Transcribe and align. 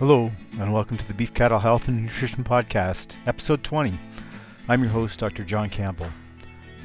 Hello, 0.00 0.32
and 0.58 0.72
welcome 0.72 0.98
to 0.98 1.06
the 1.06 1.14
Beef 1.14 1.32
Cattle 1.32 1.60
Health 1.60 1.86
and 1.86 2.02
Nutrition 2.02 2.42
Podcast, 2.42 3.14
Episode 3.28 3.62
20. 3.62 3.96
I'm 4.68 4.82
your 4.82 4.90
host, 4.90 5.20
Dr. 5.20 5.44
John 5.44 5.70
Campbell. 5.70 6.10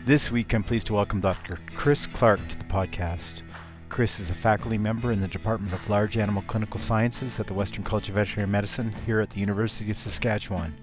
This 0.06 0.30
week, 0.30 0.54
I'm 0.54 0.62
pleased 0.62 0.86
to 0.88 0.94
welcome 0.94 1.20
Dr. 1.20 1.58
Chris 1.74 2.06
Clark 2.06 2.40
to 2.50 2.56
the 2.56 2.66
podcast. 2.66 3.42
Chris 3.90 4.20
is 4.20 4.30
a 4.30 4.36
faculty 4.36 4.78
member 4.78 5.12
in 5.12 5.22
the 5.22 5.28
Department 5.28 5.74
of 5.74 5.90
Large 5.90 6.18
Animal 6.18 6.44
Clinical 6.44 6.80
Sciences 6.80 7.40
at 7.40 7.48
the 7.48 7.54
Western 7.56 7.84
College 7.84 8.10
of 8.10 8.16
Veterinary 8.16 8.48
Medicine 8.48 8.94
here 9.08 9.22
at 9.22 9.32
the 9.32 9.40
University 9.40 9.90
of 9.90 9.98
Saskatchewan. 9.98 10.76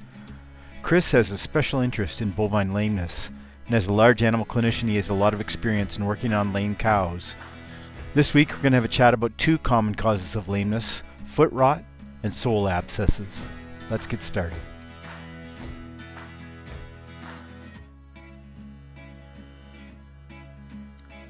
Chris 0.82 1.12
has 1.12 1.30
a 1.30 1.38
special 1.38 1.78
interest 1.78 2.20
in 2.20 2.32
bovine 2.32 2.72
lameness, 2.72 3.30
and 3.66 3.76
as 3.76 3.86
a 3.86 3.92
large 3.92 4.24
animal 4.24 4.46
clinician, 4.46 4.88
he 4.88 4.96
has 4.96 5.10
a 5.10 5.14
lot 5.14 5.32
of 5.32 5.40
experience 5.40 5.96
in 5.96 6.04
working 6.04 6.32
on 6.32 6.52
lame 6.52 6.74
cows. 6.74 7.36
This 8.14 8.34
week, 8.34 8.50
we're 8.50 8.62
going 8.62 8.72
to 8.72 8.78
have 8.78 8.84
a 8.84 8.88
chat 8.88 9.14
about 9.14 9.38
two 9.38 9.58
common 9.58 9.94
causes 9.94 10.34
of 10.34 10.48
lameness 10.48 11.04
foot 11.26 11.52
rot 11.52 11.84
and 12.26 12.34
sole 12.34 12.68
abscesses. 12.68 13.46
Let's 13.88 14.06
get 14.06 14.20
started. 14.20 14.58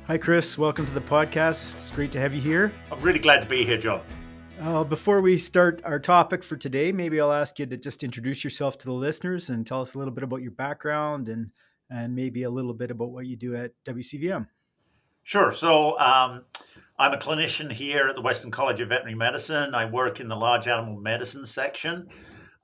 Hi, 0.06 0.16
Chris. 0.16 0.56
Welcome 0.56 0.86
to 0.86 0.92
the 0.92 1.00
podcast. 1.00 1.72
It's 1.72 1.90
great 1.90 2.12
to 2.12 2.18
have 2.18 2.32
you 2.32 2.40
here. 2.40 2.72
I'm 2.90 3.00
really 3.02 3.18
glad 3.18 3.42
to 3.42 3.48
be 3.48 3.64
here, 3.64 3.76
John. 3.76 4.00
Uh, 4.58 4.84
before 4.84 5.20
we 5.20 5.36
start 5.36 5.82
our 5.84 6.00
topic 6.00 6.42
for 6.42 6.56
today, 6.56 6.92
maybe 6.92 7.20
I'll 7.20 7.32
ask 7.32 7.58
you 7.58 7.66
to 7.66 7.76
just 7.76 8.02
introduce 8.02 8.42
yourself 8.42 8.78
to 8.78 8.86
the 8.86 8.92
listeners 8.92 9.50
and 9.50 9.66
tell 9.66 9.82
us 9.82 9.94
a 9.94 9.98
little 9.98 10.14
bit 10.14 10.24
about 10.24 10.40
your 10.40 10.52
background 10.52 11.28
and 11.28 11.50
and 11.88 12.16
maybe 12.16 12.42
a 12.42 12.50
little 12.50 12.74
bit 12.74 12.90
about 12.90 13.10
what 13.10 13.26
you 13.26 13.36
do 13.36 13.54
at 13.54 13.70
WCVM. 13.84 14.46
Sure. 15.26 15.50
So 15.50 15.98
um, 15.98 16.44
I'm 16.96 17.12
a 17.12 17.16
clinician 17.16 17.72
here 17.72 18.06
at 18.06 18.14
the 18.14 18.20
Western 18.20 18.52
College 18.52 18.80
of 18.80 18.90
Veterinary 18.90 19.16
Medicine. 19.16 19.74
I 19.74 19.86
work 19.86 20.20
in 20.20 20.28
the 20.28 20.36
large 20.36 20.68
animal 20.68 21.00
medicine 21.00 21.44
section. 21.46 22.06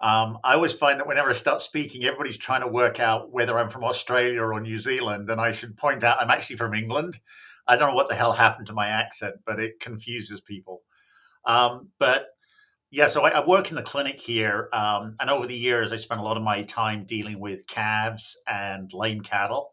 Um, 0.01 0.39
I 0.45 0.55
always 0.55 0.73
find 0.73 1.01
that 1.01 1.09
whenever 1.09 1.31
I 1.31 1.33
start 1.33 1.61
speaking, 1.61 2.05
everybody's 2.05 2.37
trying 2.37 2.61
to 2.61 2.69
work 2.69 3.01
out 3.01 3.33
whether 3.33 3.59
I'm 3.59 3.69
from 3.69 3.83
Australia 3.83 4.41
or 4.41 4.61
New 4.61 4.79
Zealand. 4.79 5.29
And 5.29 5.41
I 5.41 5.51
should 5.51 5.77
point 5.77 6.05
out, 6.05 6.19
I'm 6.21 6.31
actually 6.31 6.55
from 6.55 6.73
England. 6.73 7.19
I 7.67 7.75
don't 7.75 7.89
know 7.89 7.97
what 7.97 8.09
the 8.09 8.15
hell 8.15 8.33
happened 8.33 8.69
to 8.69 8.75
my 8.75 8.87
accent, 8.87 9.35
but 9.45 9.59
it 9.59 9.81
confuses 9.81 10.41
people. 10.41 10.83
Um, 11.45 11.89
but 11.99 12.27
yeah, 12.93 13.09
so 13.09 13.23
I, 13.23 13.31
I, 13.31 13.45
work 13.45 13.71
in 13.71 13.77
the 13.77 13.83
clinic 13.83 14.21
here. 14.21 14.69
Um, 14.73 15.17
and 15.19 15.31
over 15.31 15.49
the 15.49 15.57
years, 15.57 15.93
I 15.93 15.97
spent 15.97 16.21
a 16.21 16.25
lot 16.25 16.37
of 16.37 16.45
my 16.45 16.63
time 16.63 17.07
dealing 17.07 17.41
with 17.41 17.67
calves 17.67 18.37
and 18.47 18.89
lame 18.93 19.23
cattle. 19.23 19.73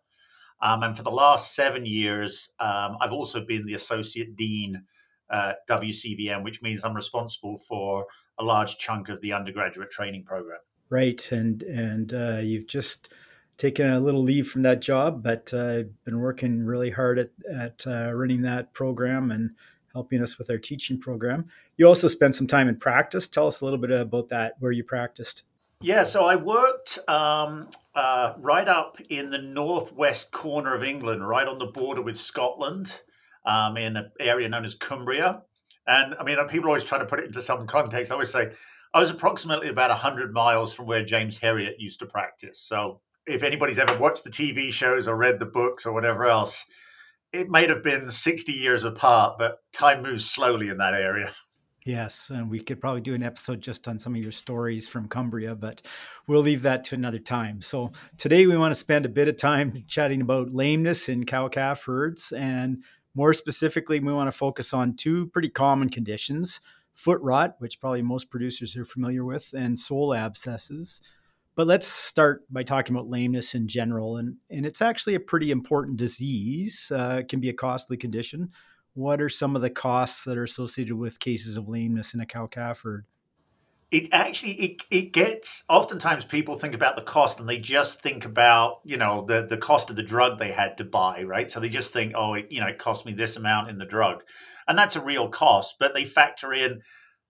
Um, 0.62 0.84
and 0.84 0.96
for 0.96 1.04
the 1.04 1.12
last 1.12 1.56
seven 1.56 1.86
years, 1.86 2.50
um, 2.60 2.98
I've 3.00 3.14
also 3.14 3.46
been 3.46 3.66
the 3.66 3.76
associate 3.76 4.36
dean 4.36 4.84
at 5.32 5.68
WCVM, 5.68 6.44
which 6.44 6.62
means 6.62 6.84
I'm 6.84 6.96
responsible 6.96 7.60
for 7.60 8.06
a 8.40 8.44
large 8.44 8.78
chunk 8.78 9.10
of 9.10 9.22
the 9.22 9.34
undergraduate 9.34 9.92
training 9.92 10.24
program. 10.24 10.60
Right, 10.90 11.32
and 11.32 11.62
and 11.64 12.14
uh, 12.14 12.40
you've 12.42 12.68
just 12.68 13.14
taken 13.58 13.90
a 13.90 14.00
little 14.00 14.24
leave 14.24 14.50
from 14.50 14.64
that 14.64 14.82
job, 14.82 15.22
but 15.22 15.54
uh, 15.54 15.84
been 16.04 16.20
working 16.20 16.66
really 16.66 16.90
hard 16.90 17.20
at 17.20 17.30
at 17.54 17.84
uh, 17.86 18.12
running 18.14 18.42
that 18.42 18.74
program 18.74 19.32
and 19.32 19.52
helping 19.94 20.22
us 20.22 20.38
with 20.38 20.50
our 20.50 20.58
teaching 20.58 21.00
program. 21.00 21.46
You 21.78 21.88
also 21.88 22.08
spent 22.08 22.36
some 22.36 22.48
time 22.48 22.68
in 22.68 22.78
practice. 22.78 23.28
Tell 23.28 23.48
us 23.48 23.62
a 23.62 23.66
little 23.66 23.80
bit 23.80 23.92
about 23.92 24.30
that, 24.30 24.54
where 24.60 24.72
you 24.72 24.84
practiced. 24.84 25.44
Yeah, 25.81 26.03
so 26.03 26.25
I 26.25 26.35
worked 26.35 26.99
um, 27.08 27.69
uh, 27.95 28.33
right 28.39 28.67
up 28.67 28.97
in 29.09 29.30
the 29.30 29.38
northwest 29.38 30.30
corner 30.30 30.75
of 30.75 30.83
England, 30.83 31.25
right 31.25 31.47
on 31.47 31.58
the 31.58 31.67
border 31.67 32.02
with 32.02 32.19
Scotland, 32.19 32.94
um, 33.45 33.77
in 33.77 33.95
an 33.95 34.11
area 34.19 34.50
known 34.50 34.66
as 34.66 34.75
Cumbria. 34.75 35.41
And 35.88 36.16
I 36.19 36.23
mean, 36.23 36.38
people 36.50 36.67
always 36.67 36.83
try 36.83 36.97
to 36.97 37.05
put 37.05 37.19
it 37.19 37.27
into 37.27 37.41
some 37.41 37.66
context. 37.66 38.11
I 38.11 38.16
always 38.16 38.29
say 38.29 38.51
I 38.94 39.00
was 39.00 39.09
approximately 39.09 39.69
about 39.69 39.89
100 39.89 40.34
miles 40.34 40.73
from 40.73 40.85
where 40.85 41.06
James 41.06 41.38
Herriot 41.38 41.75
used 41.79 42.00
to 42.00 42.06
practice. 42.07 42.59
So 42.59 43.00
if 43.25 43.41
anybody's 43.41 43.79
ever 43.79 43.97
watched 43.97 44.25
the 44.25 44.31
TV 44.31 44.73
shows 44.73 45.07
or 45.07 45.16
read 45.16 45.39
the 45.39 45.45
books 45.45 45.85
or 45.85 45.94
whatever 45.94 46.25
else, 46.25 46.66
it 47.31 47.50
may 47.50 47.68
have 47.68 47.84
been 47.84 48.12
60 48.12 48.51
years 48.51 48.84
apart, 48.84 49.38
but 49.39 49.59
time 49.72 50.03
moves 50.03 50.29
slowly 50.29 50.68
in 50.68 50.78
that 50.79 50.94
area. 50.94 51.34
Yes, 51.89 52.29
and 52.29 52.51
we 52.51 52.59
could 52.59 52.79
probably 52.79 53.01
do 53.01 53.16
an 53.16 53.23
episode 53.23 53.61
just 53.61 53.88
on 53.88 53.97
some 53.97 54.13
of 54.13 54.22
your 54.22 54.31
stories 54.31 54.88
from 54.88 55.07
Cumbria, 55.07 55.55
but 55.55 55.81
we'll 56.27 56.44
leave 56.44 56.61
that 56.61 56.83
to 56.83 56.95
another 56.95 57.17
time. 57.17 57.63
So 57.63 57.91
today 58.16 58.45
we 58.45 58.55
want 58.55 58.72
to 58.72 58.79
spend 58.79 59.07
a 59.07 59.09
bit 59.09 59.27
of 59.27 59.38
time 59.38 59.83
chatting 59.88 60.22
about 60.22 60.51
lameness 60.51 61.09
in 61.09 61.25
cow 61.25 61.47
calf 61.47 61.83
herds, 61.85 62.31
and 62.31 62.83
more 63.16 63.33
specifically, 63.33 64.00
we 64.00 64.13
want 64.13 64.27
to 64.27 64.38
focus 64.38 64.72
on 64.72 64.97
two 64.97 65.25
pretty 65.29 65.50
common 65.50 65.89
conditions: 65.89 66.61
foot 66.94 67.19
rot, 67.22 67.55
which 67.57 67.81
probably 67.81 68.03
most 68.03 68.29
producers 68.29 68.77
are 68.77 68.85
familiar 68.85 69.25
with, 69.25 69.51
and 69.57 69.79
sole 69.79 70.13
abscesses. 70.13 71.01
But 71.56 71.66
let's 71.66 71.88
start 71.88 72.44
by 72.53 72.61
talking 72.61 72.95
about 72.95 73.09
lameness 73.09 73.56
in 73.56 73.67
general, 73.67 74.17
and 74.17 74.35
and 74.51 74.63
it's 74.63 74.83
actually 74.83 75.16
a 75.16 75.19
pretty 75.19 75.50
important 75.50 75.97
disease. 75.97 76.91
Uh, 76.94 77.17
it 77.21 77.29
can 77.29 77.39
be 77.39 77.50
a 77.50 77.53
costly 77.53 77.97
condition 77.97 78.51
what 78.94 79.22
are 79.22 79.29
some 79.29 79.55
of 79.55 79.61
the 79.61 79.69
costs 79.69 80.25
that 80.25 80.38
are 80.38 80.44
associated 80.44 80.95
with 80.95 81.19
cases 81.19 81.57
of 81.57 81.67
lameness 81.67 82.13
in 82.13 82.19
a 82.19 82.25
cow 82.25 82.47
calf 82.47 82.81
herd? 82.81 83.05
It 83.91 84.09
actually 84.11 84.53
it, 84.53 84.81
it 84.91 85.13
gets 85.13 85.63
oftentimes 85.67 86.23
people 86.23 86.55
think 86.55 86.75
about 86.75 86.95
the 86.95 87.01
cost 87.01 87.39
and 87.39 87.50
they 87.50 87.57
just 87.57 88.01
think 88.01 88.25
about 88.25 88.81
you 88.83 88.97
know 88.97 89.25
the 89.25 89.47
the 89.47 89.57
cost 89.57 89.89
of 89.89 89.95
the 89.95 90.03
drug 90.03 90.38
they 90.38 90.51
had 90.51 90.77
to 90.77 90.83
buy 90.83 91.23
right? 91.23 91.50
So 91.50 91.59
they 91.59 91.69
just 91.69 91.91
think 91.91 92.13
oh 92.16 92.35
it, 92.35 92.51
you 92.51 92.61
know 92.61 92.67
it 92.67 92.77
cost 92.77 93.05
me 93.05 93.13
this 93.13 93.35
amount 93.35 93.69
in 93.69 93.79
the 93.79 93.85
drug. 93.85 94.23
And 94.67 94.77
that's 94.77 94.95
a 94.95 95.01
real 95.01 95.29
cost 95.29 95.75
but 95.79 95.95
they 95.95 96.06
factor 96.06 96.53
in 96.53 96.81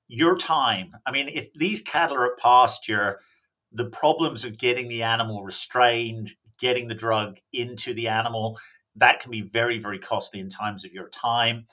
your 0.09 0.37
time. 0.37 0.91
I 1.05 1.11
mean 1.11 1.29
if 1.29 1.53
these 1.53 1.81
cattle 1.81 2.17
are 2.17 2.33
at 2.33 2.39
pasture 2.39 3.21
the 3.71 3.85
problems 3.85 4.43
of 4.43 4.57
getting 4.57 4.89
the 4.89 5.03
animal 5.03 5.43
restrained 5.43 6.31
getting 6.59 6.87
the 6.87 6.95
drug 6.95 7.37
into 7.53 7.93
the 7.93 8.09
animal 8.09 8.59
that 8.99 9.19
can 9.19 9.31
be 9.31 9.41
very, 9.41 9.79
very 9.79 9.99
costly 9.99 10.39
in 10.39 10.49
times 10.49 10.85
of 10.85 10.93
your 10.93 11.09
time. 11.09 11.65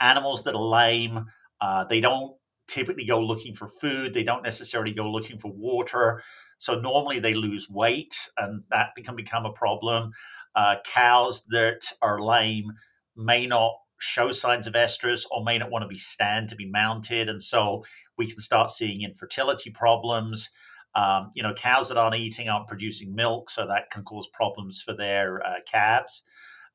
Animals 0.00 0.44
that 0.44 0.54
are 0.54 0.62
lame, 0.62 1.26
uh, 1.60 1.84
they 1.84 2.00
don't 2.00 2.36
typically 2.68 3.06
go 3.06 3.20
looking 3.20 3.54
for 3.54 3.66
food, 3.66 4.14
they 4.14 4.22
don't 4.22 4.42
necessarily 4.42 4.92
go 4.92 5.10
looking 5.10 5.38
for 5.38 5.50
water. 5.52 6.22
So 6.58 6.80
normally 6.80 7.18
they 7.20 7.34
lose 7.34 7.68
weight, 7.70 8.14
and 8.36 8.62
that 8.70 8.90
can 9.04 9.16
become 9.16 9.46
a 9.46 9.52
problem. 9.52 10.12
Uh, 10.54 10.76
cows 10.84 11.42
that 11.48 11.82
are 12.02 12.20
lame 12.20 12.72
may 13.16 13.46
not 13.46 13.72
show 14.00 14.30
signs 14.30 14.66
of 14.66 14.74
estrus 14.74 15.24
or 15.30 15.42
may 15.44 15.58
not 15.58 15.70
want 15.70 15.82
to 15.82 15.88
be 15.88 15.98
stand 15.98 16.48
to 16.50 16.56
be 16.56 16.66
mounted, 16.70 17.28
and 17.28 17.42
so 17.42 17.84
we 18.16 18.30
can 18.30 18.40
start 18.40 18.70
seeing 18.70 19.02
infertility 19.02 19.70
problems. 19.70 20.50
Um, 20.94 21.30
you 21.34 21.42
know, 21.42 21.54
cows 21.54 21.88
that 21.88 21.98
aren't 21.98 22.16
eating 22.16 22.48
aren't 22.48 22.68
producing 22.68 23.14
milk, 23.14 23.50
so 23.50 23.66
that 23.66 23.90
can 23.90 24.04
cause 24.04 24.28
problems 24.32 24.82
for 24.82 24.94
their 24.94 25.44
uh, 25.44 25.54
calves. 25.70 26.22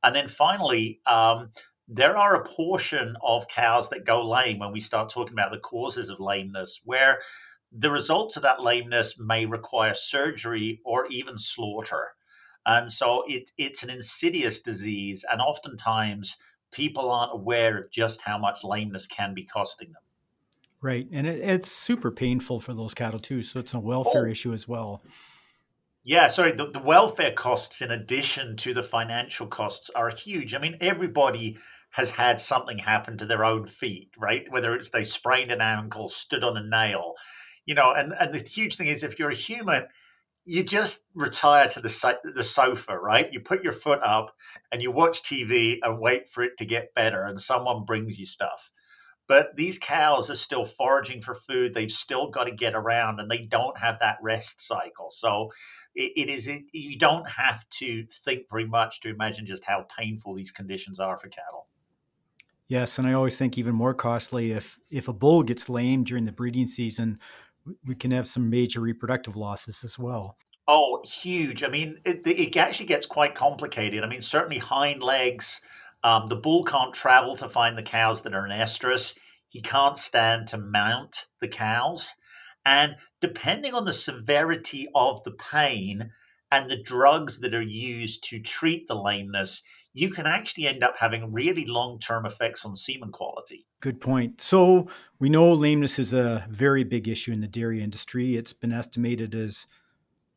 And 0.04 0.16
then 0.16 0.28
finally, 0.28 1.00
um, 1.06 1.50
there 1.88 2.18
are 2.18 2.36
a 2.36 2.46
portion 2.46 3.16
of 3.22 3.48
cows 3.48 3.90
that 3.90 4.06
go 4.06 4.28
lame 4.28 4.60
when 4.60 4.72
we 4.72 4.82
start 4.82 5.10
talking 5.10 5.34
about 5.34 5.52
the 5.52 5.60
causes 5.60 6.10
of 6.10 6.20
lameness, 6.20 6.82
where 6.84 7.20
the 7.72 7.90
results 7.90 8.38
of 8.38 8.44
that 8.44 8.62
lameness 8.62 9.18
may 9.18 9.46
require 9.46 9.94
surgery 9.94 10.82
or 10.86 11.08
even 11.08 11.38
slaughter. 11.38 12.10
And 12.66 12.92
so 12.92 13.24
it, 13.28 13.52
it's 13.58 13.84
an 13.84 13.90
insidious 13.90 14.62
disease, 14.62 15.26
and 15.30 15.42
oftentimes 15.42 16.38
people 16.72 17.12
aren't 17.12 17.34
aware 17.34 17.78
of 17.78 17.92
just 17.92 18.22
how 18.22 18.38
much 18.38 18.64
lameness 18.64 19.08
can 19.08 19.34
be 19.34 19.46
costing 19.46 19.92
them. 19.92 20.02
Right. 20.82 21.08
And 21.12 21.28
it, 21.28 21.40
it's 21.40 21.72
super 21.72 22.12
painful 22.12 22.60
for 22.60 22.74
those 22.74 22.94
cattle, 22.94 23.20
too. 23.20 23.44
So 23.44 23.60
it's 23.60 23.74
a 23.74 23.80
welfare 23.80 24.28
oh. 24.28 24.32
issue 24.32 24.54
as 24.54 24.68
well. 24.68 25.02
Yeah, 26.06 26.32
sorry, 26.34 26.54
the, 26.54 26.70
the 26.70 26.80
welfare 26.80 27.34
costs 27.34 27.82
in 27.82 27.92
addition 27.92 28.56
to 28.58 28.74
the 28.74 28.84
financial 28.84 29.48
costs 29.48 29.90
are 29.90 30.10
huge. 30.10 30.54
I 30.54 30.58
mean, 30.60 30.78
everybody 30.82 31.58
has 31.92 32.10
had 32.10 32.40
something 32.42 32.78
happen 32.78 33.18
to 33.18 33.26
their 33.26 33.44
own 33.46 33.68
feet, 33.68 34.10
right? 34.18 34.50
Whether 34.50 34.76
it's 34.76 34.90
they 34.90 35.04
sprained 35.04 35.52
an 35.52 35.62
ankle, 35.62 36.10
stood 36.10 36.44
on 36.44 36.58
a 36.58 36.64
nail, 36.64 37.16
you 37.66 37.76
know, 37.76 37.92
and, 37.94 38.14
and 38.20 38.34
the 38.34 38.40
huge 38.40 38.76
thing 38.78 38.88
is 38.88 39.04
if 39.04 39.20
you're 39.20 39.30
a 39.32 39.36
human, 39.36 39.88
you 40.46 40.64
just 40.64 41.06
retire 41.16 41.70
to 41.70 41.82
the 41.82 42.20
the 42.36 42.44
sofa, 42.44 42.98
right? 43.00 43.32
You 43.34 43.42
put 43.42 43.64
your 43.64 43.74
foot 43.74 44.02
up 44.04 44.36
and 44.74 44.82
you 44.84 44.92
watch 44.92 45.24
TV 45.24 45.80
and 45.84 46.00
wait 46.02 46.30
for 46.32 46.44
it 46.44 46.58
to 46.60 46.66
get 46.66 46.96
better, 46.96 47.26
and 47.26 47.42
someone 47.42 47.86
brings 47.86 48.20
you 48.20 48.28
stuff. 48.28 48.72
But 49.28 49.56
these 49.56 49.80
cows 49.80 50.30
are 50.30 50.36
still 50.36 50.66
foraging 50.66 51.22
for 51.22 51.36
food. 51.36 51.74
They've 51.74 51.92
still 51.92 52.30
got 52.30 52.46
to 52.46 52.52
get 52.52 52.76
around 52.76 53.20
and 53.20 53.32
they 53.32 53.38
don't 53.38 53.78
have 53.78 54.00
that 54.00 54.18
rest 54.22 54.66
cycle. 54.66 55.10
So 55.12 55.52
it, 55.96 56.12
it 56.16 56.30
is, 56.30 56.48
it, 56.48 56.64
you 56.74 57.00
don't 57.00 57.28
have 57.30 57.68
to 57.80 58.06
think 58.26 58.44
very 58.50 58.68
much 58.68 59.00
to 59.02 59.10
imagine 59.10 59.46
just 59.46 59.64
how 59.64 59.86
painful 59.98 60.36
these 60.36 60.52
conditions 60.52 61.00
are 61.00 61.18
for 61.18 61.30
cattle. 61.30 61.68
Yes, 62.68 62.98
and 62.98 63.08
I 63.08 63.14
always 63.14 63.38
think 63.38 63.58
even 63.58 63.76
more 63.76 63.94
costly 63.94 64.52
if 64.52 64.80
if 64.90 65.08
a 65.08 65.14
bull 65.14 65.44
gets 65.44 65.70
lame 65.70 66.04
during 66.04 66.26
the 66.26 66.32
breeding 66.32 66.68
season, 66.68 67.20
we 67.86 67.96
can 67.96 68.12
have 68.12 68.28
some 68.28 68.50
major 68.50 68.80
reproductive 68.80 69.36
losses 69.36 69.84
as 69.84 70.00
well. 70.00 70.38
Oh, 70.68 71.04
huge! 71.06 71.64
I 71.64 71.68
mean, 71.68 72.00
it, 72.06 72.26
it 72.26 72.56
actually 72.56 72.86
gets 72.86 73.06
quite 73.06 73.36
complicated. 73.36 74.04
I 74.04 74.08
mean, 74.08 74.22
certainly 74.22 74.60
hind 74.60 75.04
legs, 75.04 75.60
um, 76.04 76.28
the 76.28 76.36
bull 76.36 76.64
can't 76.64 76.94
travel 76.94 77.36
to 77.38 77.50
find 77.50 77.78
the 77.78 77.84
cows 77.84 78.22
that 78.22 78.34
are 78.34 78.46
in 78.46 78.52
estrus. 78.52 79.18
He 79.50 79.62
can't 79.62 79.98
stand 79.98 80.50
to 80.50 80.58
mount 80.58 81.26
the 81.40 81.48
cows. 81.48 82.14
And 82.66 82.96
depending 83.22 83.74
on 83.74 83.86
the 83.86 83.94
severity 83.94 84.88
of 84.96 85.24
the 85.24 85.32
pain 85.52 86.12
and 86.52 86.70
the 86.70 86.82
drugs 86.82 87.40
that 87.40 87.54
are 87.54 87.62
used 87.62 88.24
to 88.30 88.40
treat 88.40 88.88
the 88.88 88.96
lameness, 88.96 89.62
you 89.94 90.10
can 90.10 90.26
actually 90.26 90.68
end 90.68 90.84
up 90.84 90.96
having 90.98 91.32
really 91.32 91.66
long 91.66 92.00
term 92.00 92.26
effects 92.26 92.66
on 92.66 92.76
semen 92.76 93.12
quality. 93.12 93.66
Good 93.80 94.02
point. 94.02 94.42
So 94.42 94.88
we 95.20 95.30
know 95.30 95.54
lameness 95.54 96.00
is 96.00 96.14
a 96.14 96.46
very 96.50 96.84
big 96.84 97.08
issue 97.08 97.32
in 97.32 97.42
the 97.42 97.48
dairy 97.48 97.84
industry. 97.84 98.36
It's 98.36 98.54
been 98.54 98.72
estimated 98.74 99.36
as 99.36 99.68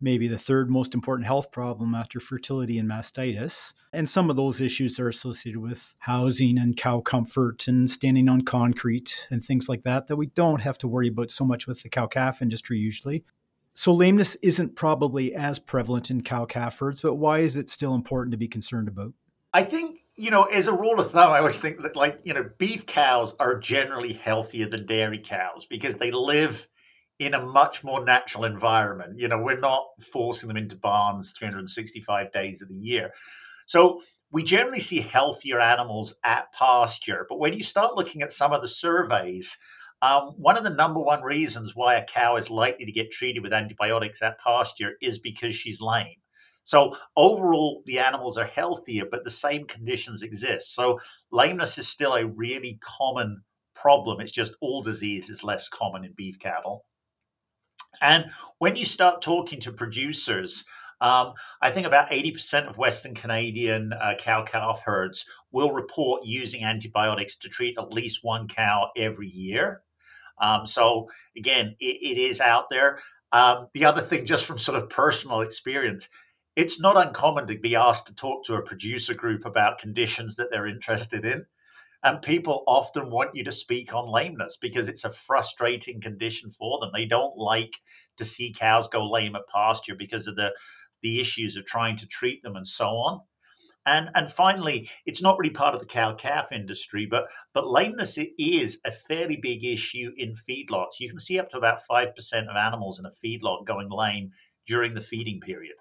maybe 0.00 0.28
the 0.28 0.38
third 0.38 0.70
most 0.70 0.94
important 0.94 1.26
health 1.26 1.50
problem 1.50 1.94
after 1.94 2.20
fertility 2.20 2.78
and 2.78 2.88
mastitis. 2.88 3.72
And 3.92 4.08
some 4.08 4.28
of 4.30 4.36
those 4.36 4.60
issues 4.60 5.00
are 5.00 5.08
associated 5.08 5.60
with 5.60 5.94
housing 6.00 6.58
and 6.58 6.76
cow 6.76 7.00
comfort 7.00 7.66
and 7.66 7.88
standing 7.88 8.28
on 8.28 8.42
concrete 8.42 9.26
and 9.30 9.42
things 9.42 9.68
like 9.68 9.82
that 9.84 10.06
that 10.06 10.16
we 10.16 10.26
don't 10.26 10.62
have 10.62 10.78
to 10.78 10.88
worry 10.88 11.08
about 11.08 11.30
so 11.30 11.44
much 11.44 11.66
with 11.66 11.82
the 11.82 11.88
cow 11.88 12.06
calf 12.06 12.42
industry 12.42 12.78
usually. 12.78 13.24
So 13.74 13.92
lameness 13.92 14.36
isn't 14.36 14.74
probably 14.74 15.34
as 15.34 15.58
prevalent 15.58 16.10
in 16.10 16.22
cow 16.22 16.46
calf 16.46 16.78
herds, 16.78 17.00
but 17.00 17.14
why 17.14 17.40
is 17.40 17.56
it 17.56 17.68
still 17.68 17.94
important 17.94 18.32
to 18.32 18.38
be 18.38 18.48
concerned 18.48 18.88
about? 18.88 19.12
I 19.52 19.64
think 19.64 20.00
you 20.16 20.30
know, 20.30 20.44
as 20.44 20.66
a 20.66 20.72
rule 20.72 20.98
of 20.98 21.10
thumb, 21.10 21.30
I 21.30 21.38
always 21.38 21.58
think 21.58 21.82
that, 21.82 21.94
like, 21.94 22.20
you 22.24 22.32
know, 22.32 22.48
beef 22.56 22.86
cows 22.86 23.34
are 23.38 23.58
generally 23.58 24.14
healthier 24.14 24.66
than 24.66 24.86
dairy 24.86 25.18
cows 25.18 25.66
because 25.68 25.96
they 25.96 26.10
live 26.10 26.66
in 27.18 27.34
a 27.34 27.40
much 27.40 27.82
more 27.82 28.04
natural 28.04 28.44
environment. 28.44 29.18
You 29.18 29.28
know, 29.28 29.38
we're 29.38 29.58
not 29.58 29.86
forcing 30.12 30.48
them 30.48 30.56
into 30.56 30.76
barns 30.76 31.32
365 31.32 32.32
days 32.32 32.62
of 32.62 32.68
the 32.68 32.74
year. 32.74 33.12
So 33.66 34.02
we 34.30 34.42
generally 34.42 34.80
see 34.80 35.00
healthier 35.00 35.60
animals 35.60 36.14
at 36.24 36.52
pasture. 36.52 37.26
But 37.28 37.38
when 37.38 37.54
you 37.54 37.62
start 37.62 37.96
looking 37.96 38.22
at 38.22 38.32
some 38.32 38.52
of 38.52 38.62
the 38.62 38.68
surveys, 38.68 39.56
um, 40.02 40.34
one 40.36 40.58
of 40.58 40.64
the 40.64 40.70
number 40.70 41.00
one 41.00 41.22
reasons 41.22 41.74
why 41.74 41.94
a 41.94 42.04
cow 42.04 42.36
is 42.36 42.50
likely 42.50 42.84
to 42.84 42.92
get 42.92 43.10
treated 43.10 43.42
with 43.42 43.52
antibiotics 43.52 44.22
at 44.22 44.38
pasture 44.38 44.92
is 45.00 45.18
because 45.18 45.54
she's 45.54 45.80
lame. 45.80 46.16
So 46.64 46.96
overall, 47.16 47.82
the 47.86 48.00
animals 48.00 48.38
are 48.38 48.44
healthier, 48.44 49.04
but 49.10 49.24
the 49.24 49.30
same 49.30 49.66
conditions 49.66 50.22
exist. 50.22 50.74
So 50.74 51.00
lameness 51.30 51.78
is 51.78 51.88
still 51.88 52.14
a 52.14 52.26
really 52.26 52.78
common 52.82 53.42
problem. 53.74 54.20
It's 54.20 54.32
just 54.32 54.56
all 54.60 54.82
disease 54.82 55.30
is 55.30 55.44
less 55.44 55.68
common 55.68 56.04
in 56.04 56.12
beef 56.12 56.38
cattle. 56.38 56.84
And 58.00 58.30
when 58.58 58.76
you 58.76 58.84
start 58.84 59.22
talking 59.22 59.60
to 59.60 59.72
producers, 59.72 60.64
um, 61.00 61.34
I 61.60 61.70
think 61.70 61.86
about 61.86 62.10
80% 62.10 62.68
of 62.68 62.78
Western 62.78 63.14
Canadian 63.14 63.92
uh, 63.92 64.14
cow 64.18 64.44
calf 64.44 64.80
herds 64.84 65.26
will 65.52 65.72
report 65.72 66.24
using 66.24 66.64
antibiotics 66.64 67.36
to 67.36 67.48
treat 67.48 67.78
at 67.78 67.92
least 67.92 68.20
one 68.22 68.48
cow 68.48 68.90
every 68.96 69.28
year. 69.28 69.82
Um, 70.40 70.66
so, 70.66 71.08
again, 71.36 71.76
it, 71.80 71.98
it 72.02 72.18
is 72.18 72.40
out 72.40 72.70
there. 72.70 73.00
Um, 73.32 73.68
the 73.74 73.84
other 73.84 74.00
thing, 74.00 74.24
just 74.24 74.46
from 74.46 74.58
sort 74.58 74.78
of 74.82 74.88
personal 74.88 75.42
experience, 75.42 76.08
it's 76.56 76.80
not 76.80 76.96
uncommon 76.96 77.46
to 77.48 77.58
be 77.58 77.76
asked 77.76 78.06
to 78.06 78.14
talk 78.14 78.44
to 78.46 78.54
a 78.54 78.62
producer 78.62 79.12
group 79.12 79.44
about 79.44 79.78
conditions 79.78 80.36
that 80.36 80.48
they're 80.50 80.66
interested 80.66 81.24
in. 81.24 81.44
And 82.04 82.22
people 82.22 82.62
often 82.66 83.10
want 83.10 83.34
you 83.34 83.44
to 83.44 83.52
speak 83.52 83.94
on 83.94 84.06
lameness 84.08 84.56
because 84.60 84.88
it's 84.88 85.04
a 85.04 85.12
frustrating 85.12 86.00
condition 86.00 86.50
for 86.50 86.78
them. 86.78 86.90
They 86.92 87.06
don't 87.06 87.36
like 87.36 87.74
to 88.18 88.24
see 88.24 88.52
cows 88.52 88.88
go 88.88 89.10
lame 89.10 89.36
at 89.36 89.48
pasture 89.52 89.94
because 89.94 90.26
of 90.26 90.36
the, 90.36 90.50
the 91.02 91.20
issues 91.20 91.56
of 91.56 91.64
trying 91.66 91.96
to 91.98 92.06
treat 92.06 92.42
them 92.42 92.56
and 92.56 92.66
so 92.66 92.86
on. 92.86 93.20
And, 93.86 94.10
and 94.14 94.30
finally, 94.30 94.90
it's 95.06 95.22
not 95.22 95.38
really 95.38 95.52
part 95.52 95.74
of 95.74 95.80
the 95.80 95.86
cow 95.86 96.14
calf 96.14 96.52
industry, 96.52 97.06
but, 97.06 97.26
but 97.54 97.66
lameness 97.66 98.18
is 98.38 98.80
a 98.84 98.90
fairly 98.90 99.36
big 99.36 99.64
issue 99.64 100.12
in 100.16 100.34
feedlots. 100.34 101.00
You 101.00 101.08
can 101.08 101.20
see 101.20 101.38
up 101.38 101.50
to 101.50 101.58
about 101.58 101.80
5% 101.88 102.12
of 102.48 102.56
animals 102.56 102.98
in 102.98 103.06
a 103.06 103.10
feedlot 103.10 103.64
going 103.64 103.88
lame 103.88 104.32
during 104.66 104.94
the 104.94 105.00
feeding 105.00 105.40
period. 105.40 105.76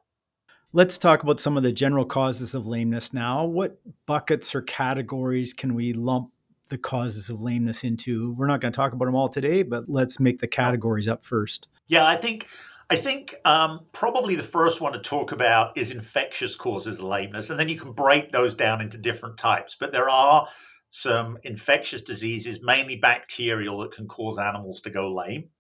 Let's 0.76 0.98
talk 0.98 1.24
about 1.24 1.40
some 1.40 1.56
of 1.56 1.64
the 1.64 1.72
general 1.72 2.04
causes 2.04 2.54
of 2.54 2.68
lameness 2.68 3.14
now. 3.14 3.46
What 3.46 3.80
buckets 4.06 4.54
or 4.54 4.62
categories 4.62 5.54
can 5.54 5.74
we 5.74 5.94
lump 5.94 6.32
the 6.68 6.78
causes 6.78 7.30
of 7.30 7.42
lameness 7.42 7.86
into? 7.86 8.34
We're 8.34 8.48
not 8.48 8.60
going 8.60 8.74
to 8.74 8.76
talk 8.76 8.92
about 8.92 9.06
them 9.06 9.16
all 9.16 9.30
today, 9.30 9.64
but 9.64 9.88
let's 9.88 10.20
make 10.20 10.42
the 10.42 10.50
categories 10.50 11.08
up 11.08 11.24
first. 11.24 11.70
Yeah, 11.88 12.06
I 12.06 12.18
think 12.18 12.48
I 12.90 12.98
think 12.98 13.36
um, 13.46 13.86
probably 13.94 14.36
the 14.36 14.44
first 14.44 14.82
one 14.82 14.92
to 14.92 15.00
talk 15.00 15.32
about 15.32 15.78
is 15.78 15.92
infectious 15.92 16.58
causes 16.58 17.00
of 17.00 17.06
lameness, 17.06 17.52
and 17.52 17.58
then 17.58 17.70
you 17.70 17.80
can 17.80 17.94
break 17.94 18.34
those 18.34 18.54
down 18.54 18.82
into 18.82 18.98
different 18.98 19.38
types. 19.38 19.78
But 19.80 19.94
there 19.94 20.10
are 20.10 20.50
some 20.90 21.38
infectious 21.46 22.02
diseases, 22.02 22.60
mainly 22.62 22.98
bacterial, 22.98 23.80
that 23.80 23.94
can 23.94 24.10
cause 24.10 24.38
animals 24.38 24.82
to 24.82 24.90
go 24.90 25.16
lame. 25.16 25.52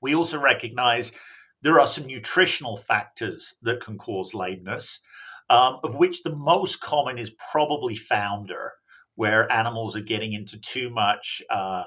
We 0.00 0.14
also 0.14 0.40
recognize 0.40 1.12
there 1.62 1.80
are 1.80 1.86
some 1.86 2.06
nutritional 2.06 2.76
factors 2.76 3.54
that 3.62 3.80
can 3.80 3.98
cause 3.98 4.34
lameness, 4.34 5.00
um, 5.48 5.80
of 5.84 5.94
which 5.94 6.22
the 6.22 6.34
most 6.34 6.80
common 6.80 7.18
is 7.18 7.34
probably 7.50 7.96
founder, 7.96 8.72
where 9.14 9.50
animals 9.50 9.96
are 9.96 10.00
getting 10.02 10.32
into 10.32 10.60
too 10.60 10.90
much 10.90 11.42
uh, 11.50 11.84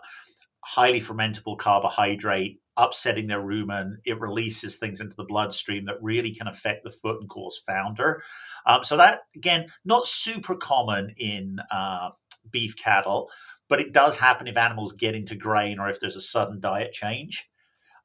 highly 0.63 1.01
fermentable 1.01 1.57
carbohydrate, 1.57 2.59
upsetting 2.77 3.27
their 3.27 3.41
rumen. 3.41 3.97
It 4.05 4.19
releases 4.19 4.77
things 4.77 5.01
into 5.01 5.15
the 5.15 5.25
bloodstream 5.25 5.85
that 5.85 6.01
really 6.01 6.33
can 6.33 6.47
affect 6.47 6.83
the 6.83 6.91
foot 6.91 7.19
and 7.19 7.29
cause 7.29 7.61
founder. 7.65 8.23
Um, 8.65 8.83
so 8.83 8.97
that 8.97 9.21
again, 9.35 9.67
not 9.85 10.07
super 10.07 10.55
common 10.55 11.15
in 11.17 11.57
uh, 11.71 12.09
beef 12.51 12.75
cattle, 12.75 13.29
but 13.67 13.79
it 13.79 13.93
does 13.93 14.17
happen 14.17 14.47
if 14.47 14.57
animals 14.57 14.93
get 14.93 15.15
into 15.15 15.35
grain 15.35 15.79
or 15.79 15.89
if 15.89 15.99
there's 15.99 16.15
a 16.15 16.21
sudden 16.21 16.59
diet 16.59 16.93
change. 16.93 17.49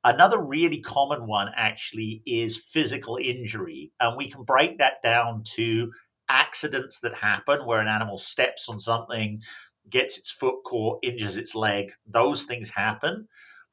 Another 0.04 0.38
really 0.38 0.80
common 0.80 1.26
one 1.26 1.50
actually 1.56 2.22
is 2.26 2.56
physical 2.56 3.16
injury. 3.16 3.90
And 3.98 4.16
we 4.16 4.30
can 4.30 4.44
break 4.44 4.78
that 4.78 5.02
down 5.02 5.42
to 5.56 5.92
accidents 6.28 7.00
that 7.00 7.14
happen 7.14 7.66
where 7.66 7.80
an 7.80 7.88
animal 7.88 8.18
steps 8.18 8.68
on 8.68 8.78
something, 8.78 9.42
gets 9.90 10.16
its 10.18 10.30
foot 10.30 10.62
caught, 10.64 11.00
injures 11.02 11.36
its 11.36 11.54
leg. 11.54 11.92
Those 12.06 12.44
things 12.44 12.70
happen. 12.70 13.26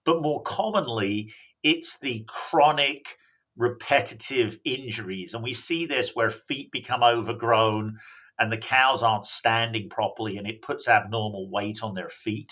But 0.06 0.22
more 0.22 0.42
commonly, 0.42 1.34
it's 1.64 2.00
the 2.00 2.26
chronic, 2.28 3.18
repetitive 3.58 4.58
injuries. 4.66 5.34
And 5.34 5.44
we 5.44 5.54
see 5.54 5.86
this 5.86 6.16
where 6.16 6.32
feet 6.32 6.72
become 6.72 7.04
overgrown 7.04 8.00
and 8.40 8.52
the 8.52 8.58
cows 8.58 9.04
aren't 9.04 9.28
standing 9.28 9.90
properly 9.90 10.38
and 10.38 10.48
it 10.48 10.62
puts 10.62 10.88
abnormal 10.88 11.50
weight 11.50 11.84
on 11.84 11.94
their 11.94 12.10
feet. 12.10 12.52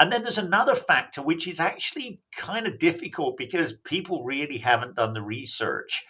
And 0.00 0.12
then 0.12 0.22
there's 0.22 0.38
another 0.38 0.74
factor 0.74 1.22
which 1.22 1.48
is 1.48 1.60
actually 1.60 2.20
kind 2.36 2.66
of 2.66 2.78
difficult 2.78 3.36
because 3.36 3.72
people 3.84 4.24
really 4.24 4.58
haven't 4.58 4.96
done 4.96 5.12
the 5.12 5.22
research. 5.22 6.04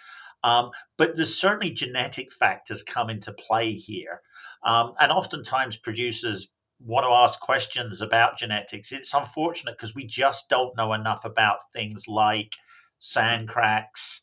Um, 0.44 0.70
but 0.96 1.16
there's 1.16 1.38
certainly 1.38 1.70
genetic 1.70 2.32
factors 2.32 2.82
come 2.82 3.10
into 3.10 3.32
play 3.32 3.72
here. 3.72 4.20
Um, 4.64 4.94
and 5.00 5.10
oftentimes 5.10 5.76
producers 5.76 6.48
want 6.80 7.04
to 7.04 7.10
ask 7.10 7.40
questions 7.40 8.02
about 8.02 8.38
genetics. 8.38 8.92
It's 8.92 9.14
unfortunate 9.14 9.76
because 9.76 9.94
we 9.94 10.04
just 10.04 10.48
don't 10.48 10.76
know 10.76 10.92
enough 10.92 11.24
about 11.24 11.58
things 11.72 12.06
like 12.06 12.54
sand 12.98 13.48
cracks, 13.48 14.22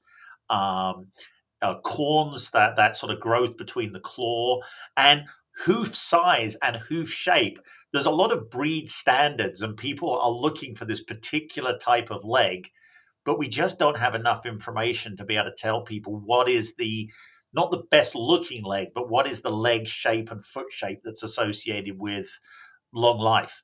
um, 0.49 1.07
uh, 1.61 1.79
corns, 1.81 2.51
that, 2.51 2.75
that 2.77 2.95
sort 2.95 3.11
of 3.11 3.19
growth 3.19 3.57
between 3.57 3.91
the 3.91 3.99
claw, 3.99 4.61
and 4.95 5.23
hoof 5.55 5.95
size 5.95 6.55
and 6.61 6.75
hoof 6.75 7.09
shape. 7.09 7.59
There's 7.91 8.05
a 8.05 8.11
lot 8.11 8.31
of 8.31 8.49
breed 8.49 8.91
standards 8.91 9.61
and 9.61 9.77
people 9.77 10.17
are 10.19 10.29
looking 10.29 10.75
for 10.75 10.85
this 10.85 11.03
particular 11.03 11.77
type 11.77 12.11
of 12.11 12.25
leg 12.25 12.69
but 13.25 13.39
we 13.39 13.49
just 13.49 13.77
don't 13.79 13.97
have 13.97 14.15
enough 14.15 14.45
information 14.45 15.17
to 15.17 15.25
be 15.25 15.35
able 15.35 15.49
to 15.49 15.55
tell 15.57 15.81
people 15.81 16.21
what 16.23 16.47
is 16.47 16.75
the 16.75 17.09
not 17.53 17.71
the 17.71 17.83
best 17.91 18.15
looking 18.15 18.63
leg 18.63 18.89
but 18.95 19.09
what 19.09 19.27
is 19.27 19.41
the 19.41 19.49
leg 19.49 19.87
shape 19.87 20.31
and 20.31 20.45
foot 20.45 20.71
shape 20.71 21.01
that's 21.03 21.23
associated 21.23 21.99
with 21.99 22.29
long 22.93 23.17
life. 23.17 23.63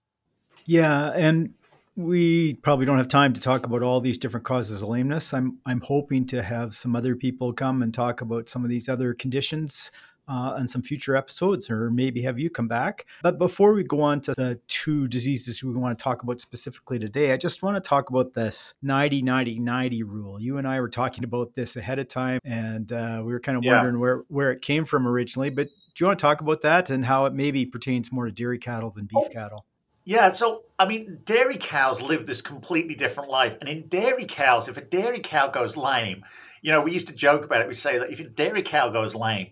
Yeah 0.65 1.11
and 1.15 1.53
we 1.95 2.55
probably 2.55 2.85
don't 2.85 2.97
have 2.97 3.07
time 3.07 3.33
to 3.33 3.41
talk 3.41 3.65
about 3.65 3.83
all 3.83 4.01
these 4.01 4.17
different 4.17 4.45
causes 4.45 4.81
of 4.81 4.89
lameness. 4.89 5.33
I'm 5.33 5.59
I'm 5.65 5.81
hoping 5.81 6.25
to 6.27 6.41
have 6.41 6.75
some 6.75 6.95
other 6.95 7.15
people 7.15 7.53
come 7.53 7.81
and 7.81 7.93
talk 7.93 8.21
about 8.21 8.49
some 8.49 8.63
of 8.63 8.69
these 8.69 8.89
other 8.89 9.13
conditions 9.13 9.91
uh, 10.27 10.55
on 10.57 10.67
some 10.67 10.81
future 10.81 11.15
episodes, 11.15 11.69
or 11.69 11.89
maybe 11.89 12.21
have 12.21 12.39
you 12.39 12.49
come 12.49 12.67
back. 12.67 13.05
But 13.21 13.37
before 13.37 13.73
we 13.73 13.83
go 13.83 14.01
on 14.01 14.21
to 14.21 14.33
the 14.33 14.59
two 14.67 15.07
diseases 15.07 15.63
we 15.63 15.73
want 15.73 15.97
to 15.97 16.01
talk 16.01 16.23
about 16.23 16.39
specifically 16.39 16.99
today, 16.99 17.33
I 17.33 17.37
just 17.37 17.63
want 17.63 17.81
to 17.81 17.87
talk 17.87 18.09
about 18.09 18.33
this 18.33 18.73
90 18.81 19.21
90 19.21 19.59
90 19.59 20.03
rule. 20.03 20.41
You 20.41 20.57
and 20.57 20.67
I 20.67 20.79
were 20.79 20.89
talking 20.89 21.23
about 21.23 21.53
this 21.53 21.75
ahead 21.75 21.99
of 21.99 22.07
time, 22.07 22.39
and 22.43 22.91
uh, 22.91 23.21
we 23.25 23.33
were 23.33 23.39
kind 23.39 23.57
of 23.57 23.63
yeah. 23.63 23.75
wondering 23.75 23.99
where, 23.99 24.23
where 24.27 24.51
it 24.51 24.61
came 24.61 24.85
from 24.85 25.07
originally. 25.07 25.49
But 25.49 25.67
do 25.67 26.03
you 26.03 26.07
want 26.07 26.19
to 26.19 26.23
talk 26.23 26.41
about 26.41 26.61
that 26.61 26.89
and 26.89 27.05
how 27.05 27.25
it 27.25 27.33
maybe 27.33 27.65
pertains 27.65 28.11
more 28.11 28.25
to 28.25 28.31
dairy 28.31 28.59
cattle 28.59 28.89
than 28.89 29.05
beef 29.05 29.25
oh. 29.25 29.29
cattle? 29.29 29.65
Yeah, 30.03 30.31
so 30.31 30.63
I 30.79 30.87
mean, 30.87 31.19
dairy 31.25 31.57
cows 31.57 32.01
live 32.01 32.25
this 32.25 32.41
completely 32.41 32.95
different 32.95 33.29
life. 33.29 33.57
And 33.59 33.69
in 33.69 33.87
dairy 33.87 34.25
cows, 34.25 34.67
if 34.67 34.77
a 34.77 34.81
dairy 34.81 35.19
cow 35.19 35.47
goes 35.47 35.77
lame, 35.77 36.25
you 36.61 36.71
know, 36.71 36.81
we 36.81 36.91
used 36.91 37.07
to 37.07 37.13
joke 37.13 37.45
about 37.45 37.61
it. 37.61 37.67
We 37.67 37.75
say 37.75 37.99
that 37.99 38.11
if 38.11 38.19
a 38.19 38.23
dairy 38.23 38.63
cow 38.63 38.89
goes 38.89 39.13
lame, 39.13 39.51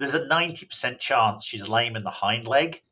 there's 0.00 0.14
a 0.14 0.20
90% 0.20 0.98
chance 0.98 1.44
she's 1.44 1.68
lame 1.68 1.94
in 1.94 2.02
the 2.02 2.10
hind 2.10 2.48
leg. 2.48 2.82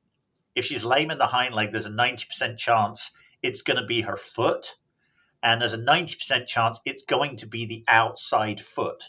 If 0.55 0.67
she's 0.67 0.85
lame 0.85 1.11
in 1.11 1.17
the 1.17 1.27
hind 1.27 1.55
leg, 1.55 1.73
there's 1.73 1.87
a 1.87 1.91
90% 1.91 2.59
chance 2.59 3.11
it's 3.43 3.62
going 3.62 3.79
to 3.79 3.87
be 3.87 4.03
her 4.03 4.17
foot. 4.17 4.75
and 5.43 5.61
there's 5.61 5.73
a 5.73 5.79
90% 5.79 6.47
chance 6.49 6.81
it's 6.85 7.05
going 7.05 7.37
to 7.37 7.47
be 7.47 7.65
the 7.65 7.85
outside 7.88 8.61
foot. 8.61 9.05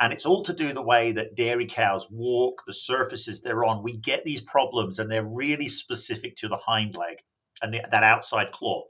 And 0.00 0.12
it's 0.12 0.26
all 0.26 0.44
to 0.44 0.52
do 0.52 0.72
the 0.72 0.82
way 0.82 1.12
that 1.12 1.36
dairy 1.36 1.66
cows 1.66 2.06
walk, 2.10 2.64
the 2.66 2.72
surfaces 2.72 3.40
they're 3.40 3.64
on. 3.64 3.82
We 3.82 3.96
get 3.96 4.24
these 4.24 4.42
problems, 4.42 4.98
and 4.98 5.10
they're 5.10 5.24
really 5.24 5.68
specific 5.68 6.36
to 6.38 6.48
the 6.48 6.56
hind 6.56 6.96
leg 6.96 7.18
and 7.62 7.72
the, 7.72 7.80
that 7.90 8.02
outside 8.02 8.52
claw. 8.52 8.84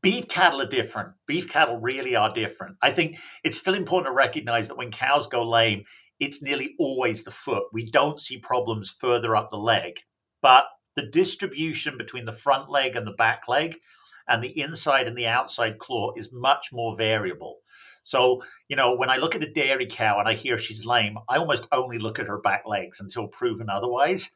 Beef 0.00 0.28
cattle 0.28 0.60
are 0.60 0.68
different. 0.68 1.14
Beef 1.26 1.48
cattle 1.48 1.78
really 1.78 2.14
are 2.14 2.32
different. 2.32 2.76
I 2.82 2.92
think 2.92 3.18
it's 3.42 3.58
still 3.58 3.74
important 3.74 4.12
to 4.12 4.16
recognize 4.16 4.68
that 4.68 4.76
when 4.76 4.92
cows 4.92 5.26
go 5.26 5.48
lame, 5.48 5.84
it's 6.20 6.42
nearly 6.42 6.74
always 6.78 7.22
the 7.22 7.30
foot. 7.30 7.64
We 7.72 7.90
don't 7.90 8.20
see 8.20 8.38
problems 8.38 8.94
further 8.98 9.36
up 9.36 9.50
the 9.50 9.56
leg. 9.56 10.00
But 10.42 10.66
the 10.96 11.06
distribution 11.06 11.96
between 11.96 12.24
the 12.24 12.32
front 12.32 12.68
leg 12.70 12.96
and 12.96 13.06
the 13.06 13.12
back 13.12 13.42
leg 13.48 13.76
and 14.28 14.42
the 14.42 14.60
inside 14.60 15.06
and 15.06 15.16
the 15.16 15.26
outside 15.26 15.78
claw 15.78 16.12
is 16.16 16.32
much 16.32 16.72
more 16.72 16.96
variable. 16.96 17.58
So, 18.02 18.42
you 18.68 18.76
know, 18.76 18.94
when 18.94 19.10
I 19.10 19.16
look 19.16 19.34
at 19.34 19.42
a 19.42 19.52
dairy 19.52 19.86
cow 19.86 20.18
and 20.18 20.28
I 20.28 20.34
hear 20.34 20.58
she's 20.58 20.86
lame, 20.86 21.18
I 21.28 21.36
almost 21.36 21.68
only 21.72 21.98
look 21.98 22.18
at 22.18 22.26
her 22.26 22.40
back 22.40 22.62
legs 22.66 23.00
until 23.00 23.28
proven 23.28 23.68
otherwise. 23.68 24.30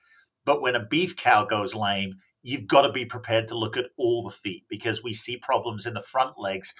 But 0.45 0.61
when 0.61 0.77
a 0.77 0.85
beef 0.85 1.17
cow 1.17 1.45
goes 1.45 1.75
lame, 1.75 2.17
you've 2.43 2.67
got 2.67 2.83
to 2.83 2.93
be 2.93 3.05
prepared 3.05 3.49
to 3.49 3.59
look 3.59 3.77
at 3.77 3.91
all 3.97 4.23
the 4.23 4.31
feet 4.31 4.65
because 4.69 5.03
we 5.03 5.15
see 5.15 5.37
problems 5.37 5.87
in 5.87 5.95
the 5.95 6.03
front 6.03 6.39
legs. 6.39 6.75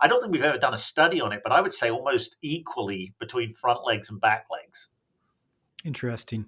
I 0.00 0.08
don't 0.08 0.20
think 0.20 0.32
we've 0.32 0.42
ever 0.42 0.58
done 0.58 0.74
a 0.74 0.78
study 0.78 1.20
on 1.20 1.32
it, 1.32 1.40
but 1.42 1.52
I 1.52 1.60
would 1.60 1.74
say 1.74 1.90
almost 1.90 2.36
equally 2.42 3.14
between 3.18 3.50
front 3.50 3.84
legs 3.84 4.10
and 4.10 4.20
back 4.20 4.46
legs. 4.50 4.88
Interesting. 5.84 6.46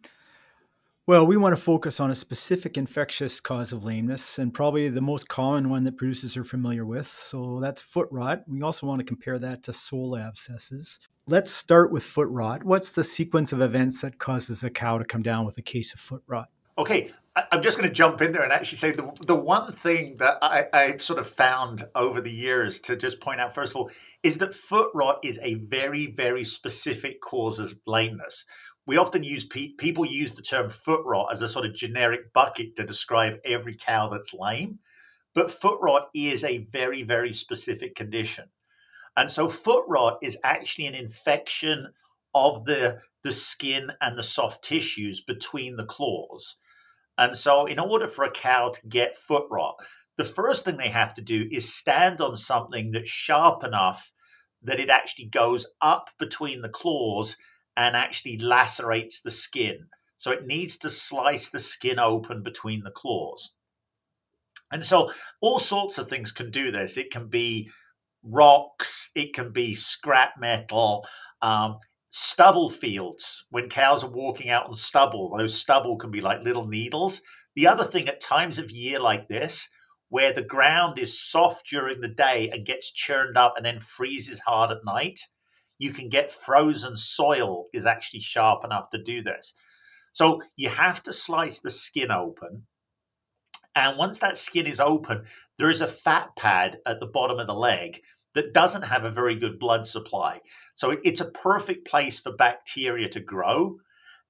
Well, 1.06 1.26
we 1.26 1.36
want 1.36 1.56
to 1.56 1.60
focus 1.60 1.98
on 1.98 2.12
a 2.12 2.14
specific 2.14 2.78
infectious 2.78 3.40
cause 3.40 3.72
of 3.72 3.84
lameness 3.84 4.38
and 4.38 4.54
probably 4.54 4.88
the 4.88 5.00
most 5.00 5.28
common 5.28 5.68
one 5.68 5.82
that 5.84 5.96
producers 5.96 6.36
are 6.36 6.44
familiar 6.44 6.86
with. 6.86 7.08
So 7.08 7.58
that's 7.58 7.82
foot 7.82 8.06
rot. 8.12 8.44
We 8.46 8.62
also 8.62 8.86
want 8.86 9.00
to 9.00 9.04
compare 9.04 9.38
that 9.40 9.64
to 9.64 9.72
sole 9.72 10.16
abscesses. 10.16 11.00
Let's 11.26 11.50
start 11.50 11.90
with 11.90 12.04
foot 12.04 12.28
rot. 12.28 12.62
What's 12.62 12.90
the 12.90 13.02
sequence 13.02 13.52
of 13.52 13.60
events 13.60 14.00
that 14.02 14.18
causes 14.18 14.62
a 14.62 14.70
cow 14.70 14.98
to 14.98 15.04
come 15.04 15.22
down 15.22 15.44
with 15.44 15.58
a 15.58 15.62
case 15.62 15.92
of 15.94 15.98
foot 16.00 16.22
rot? 16.28 16.48
Okay, 16.78 17.10
I'm 17.36 17.62
just 17.62 17.78
going 17.78 17.88
to 17.88 17.94
jump 17.94 18.22
in 18.22 18.32
there 18.32 18.42
and 18.42 18.52
actually 18.52 18.78
say 18.78 18.92
the, 18.92 19.10
the 19.26 19.36
one 19.36 19.72
thing 19.72 20.16
that 20.18 20.38
I, 20.42 20.66
I 20.72 20.96
sort 20.98 21.18
of 21.20 21.28
found 21.28 21.86
over 21.94 22.20
the 22.20 22.30
years 22.30 22.80
to 22.80 22.96
just 22.96 23.20
point 23.20 23.40
out, 23.40 23.54
first 23.54 23.72
of 23.72 23.76
all, 23.76 23.90
is 24.22 24.38
that 24.38 24.54
foot 24.54 24.90
rot 24.94 25.20
is 25.22 25.38
a 25.42 25.54
very, 25.54 26.06
very 26.06 26.44
specific 26.44 27.20
cause 27.20 27.58
of 27.58 27.74
lameness 27.86 28.44
we 28.86 28.96
often 28.96 29.22
use 29.22 29.44
pe- 29.44 29.74
people 29.78 30.04
use 30.04 30.34
the 30.34 30.42
term 30.42 30.70
foot 30.70 31.02
rot 31.04 31.32
as 31.32 31.42
a 31.42 31.48
sort 31.48 31.66
of 31.66 31.74
generic 31.74 32.32
bucket 32.32 32.76
to 32.76 32.84
describe 32.84 33.38
every 33.44 33.76
cow 33.76 34.08
that's 34.08 34.34
lame 34.34 34.80
but 35.34 35.50
foot 35.50 35.78
rot 35.80 36.08
is 36.14 36.44
a 36.44 36.58
very 36.58 37.02
very 37.04 37.32
specific 37.32 37.94
condition. 37.94 38.48
And 39.16 39.30
so 39.30 39.48
foot 39.48 39.84
rot 39.88 40.18
is 40.22 40.38
actually 40.42 40.86
an 40.86 40.94
infection 40.94 41.92
of 42.34 42.64
the 42.64 43.00
the 43.22 43.32
skin 43.32 43.92
and 44.00 44.18
the 44.18 44.22
soft 44.22 44.64
tissues 44.64 45.20
between 45.20 45.76
the 45.76 45.84
claws 45.84 46.56
and 47.20 47.36
so 47.36 47.66
in 47.66 47.78
order 47.78 48.08
for 48.08 48.24
a 48.24 48.30
cow 48.32 48.70
to 48.70 48.86
get 48.88 49.16
foot 49.16 49.46
rot 49.48 49.76
the 50.20 50.24
first 50.24 50.66
thing 50.66 50.76
they 50.76 50.90
have 50.90 51.14
to 51.14 51.22
do 51.22 51.48
is 51.50 51.74
stand 51.74 52.20
on 52.20 52.36
something 52.36 52.90
that's 52.90 53.08
sharp 53.08 53.64
enough 53.64 54.12
that 54.62 54.78
it 54.78 54.90
actually 54.90 55.26
goes 55.26 55.66
up 55.80 56.10
between 56.18 56.60
the 56.60 56.68
claws 56.68 57.36
and 57.76 57.96
actually 57.96 58.36
lacerates 58.36 59.22
the 59.22 59.30
skin. 59.30 59.86
So 60.18 60.32
it 60.32 60.46
needs 60.46 60.76
to 60.78 60.90
slice 60.90 61.48
the 61.48 61.58
skin 61.58 61.98
open 61.98 62.42
between 62.42 62.82
the 62.82 62.90
claws. 62.90 63.54
And 64.70 64.84
so 64.84 65.10
all 65.40 65.58
sorts 65.58 65.96
of 65.96 66.10
things 66.10 66.30
can 66.30 66.50
do 66.50 66.70
this. 66.70 66.98
It 66.98 67.10
can 67.10 67.28
be 67.28 67.70
rocks, 68.22 69.10
it 69.14 69.32
can 69.32 69.52
be 69.52 69.74
scrap 69.74 70.34
metal, 70.38 71.06
um, 71.40 71.78
stubble 72.10 72.68
fields. 72.68 73.44
When 73.50 73.68
cows 73.68 74.04
are 74.04 74.10
walking 74.10 74.50
out 74.50 74.66
on 74.66 74.74
stubble, 74.74 75.36
those 75.36 75.58
stubble 75.58 75.96
can 75.96 76.10
be 76.10 76.20
like 76.20 76.42
little 76.42 76.66
needles. 76.66 77.20
The 77.54 77.68
other 77.68 77.84
thing 77.84 78.08
at 78.08 78.20
times 78.20 78.58
of 78.58 78.70
year 78.70 79.00
like 79.00 79.28
this, 79.28 79.68
where 80.08 80.32
the 80.32 80.42
ground 80.42 80.98
is 80.98 81.22
soft 81.22 81.68
during 81.68 82.00
the 82.00 82.08
day 82.08 82.50
and 82.52 82.66
gets 82.66 82.90
churned 82.90 83.36
up 83.36 83.54
and 83.56 83.64
then 83.64 83.78
freezes 83.78 84.40
hard 84.40 84.72
at 84.72 84.84
night, 84.84 85.20
you 85.78 85.92
can 85.92 86.08
get 86.08 86.32
frozen 86.32 86.96
soil 86.96 87.66
is 87.72 87.86
actually 87.86 88.20
sharp 88.20 88.64
enough 88.64 88.90
to 88.90 89.02
do 89.02 89.22
this. 89.22 89.54
So 90.12 90.42
you 90.56 90.68
have 90.68 91.02
to 91.04 91.12
slice 91.12 91.60
the 91.60 91.70
skin 91.70 92.10
open. 92.10 92.66
And 93.76 93.96
once 93.96 94.18
that 94.18 94.36
skin 94.36 94.66
is 94.66 94.80
open, 94.80 95.26
there 95.58 95.70
is 95.70 95.80
a 95.80 95.86
fat 95.86 96.30
pad 96.36 96.78
at 96.84 96.98
the 96.98 97.06
bottom 97.06 97.38
of 97.38 97.46
the 97.46 97.54
leg 97.54 98.02
that 98.34 98.52
doesn't 98.52 98.82
have 98.82 99.04
a 99.04 99.10
very 99.10 99.36
good 99.36 99.58
blood 99.58 99.86
supply. 99.86 100.40
So 100.74 100.96
it's 101.04 101.20
a 101.20 101.30
perfect 101.30 101.88
place 101.88 102.20
for 102.20 102.32
bacteria 102.32 103.08
to 103.10 103.20
grow. 103.20 103.78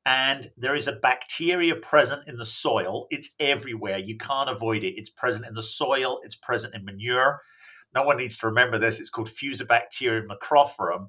And 0.06 0.50
there 0.56 0.74
is 0.74 0.88
a 0.88 0.92
bacteria 0.92 1.76
present 1.76 2.22
in 2.26 2.36
the 2.36 2.46
soil. 2.46 3.06
It's 3.10 3.30
everywhere. 3.38 3.98
You 3.98 4.16
can't 4.16 4.50
avoid 4.50 4.84
it. 4.84 4.94
It's 4.96 5.10
present 5.10 5.46
in 5.46 5.54
the 5.54 5.62
soil, 5.62 6.20
it's 6.24 6.36
present 6.36 6.74
in 6.74 6.84
manure. 6.84 7.40
No 7.98 8.06
one 8.06 8.16
needs 8.16 8.38
to 8.38 8.46
remember 8.46 8.78
this. 8.78 9.00
It's 9.00 9.10
called 9.10 9.30
Fusobacterium 9.30 10.26
necrophorum 10.28 11.08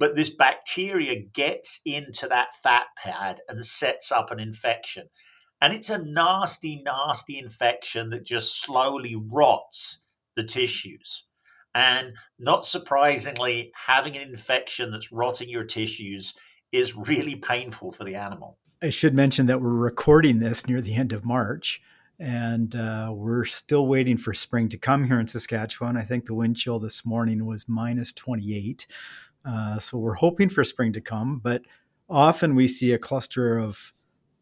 but 0.00 0.16
this 0.16 0.30
bacteria 0.30 1.20
gets 1.20 1.78
into 1.84 2.26
that 2.26 2.56
fat 2.62 2.86
pad 2.96 3.40
and 3.48 3.64
sets 3.64 4.10
up 4.10 4.30
an 4.30 4.40
infection. 4.40 5.06
And 5.60 5.74
it's 5.74 5.90
a 5.90 5.98
nasty, 5.98 6.82
nasty 6.82 7.38
infection 7.38 8.10
that 8.10 8.24
just 8.24 8.62
slowly 8.62 9.14
rots 9.14 10.00
the 10.36 10.44
tissues. 10.44 11.26
And 11.74 12.14
not 12.38 12.66
surprisingly, 12.66 13.72
having 13.74 14.16
an 14.16 14.22
infection 14.22 14.90
that's 14.90 15.12
rotting 15.12 15.48
your 15.48 15.64
tissues 15.64 16.34
is 16.72 16.96
really 16.96 17.36
painful 17.36 17.92
for 17.92 18.04
the 18.04 18.14
animal. 18.14 18.58
I 18.82 18.90
should 18.90 19.14
mention 19.14 19.46
that 19.46 19.60
we're 19.60 19.70
recording 19.70 20.38
this 20.38 20.66
near 20.66 20.80
the 20.80 20.94
end 20.94 21.12
of 21.12 21.24
March, 21.24 21.82
and 22.18 22.74
uh, 22.74 23.12
we're 23.14 23.44
still 23.44 23.86
waiting 23.86 24.16
for 24.16 24.32
spring 24.32 24.68
to 24.70 24.78
come 24.78 25.06
here 25.06 25.20
in 25.20 25.26
Saskatchewan. 25.26 25.96
I 25.96 26.02
think 26.02 26.26
the 26.26 26.34
wind 26.34 26.56
chill 26.56 26.78
this 26.78 27.04
morning 27.04 27.44
was 27.44 27.68
minus 27.68 28.12
28. 28.12 28.86
Uh, 29.44 29.78
so 29.78 29.98
we're 29.98 30.14
hoping 30.14 30.48
for 30.48 30.64
spring 30.64 30.92
to 30.94 31.00
come, 31.00 31.40
but 31.42 31.62
often 32.08 32.54
we 32.54 32.68
see 32.68 32.92
a 32.92 32.98
cluster 32.98 33.58
of 33.58 33.92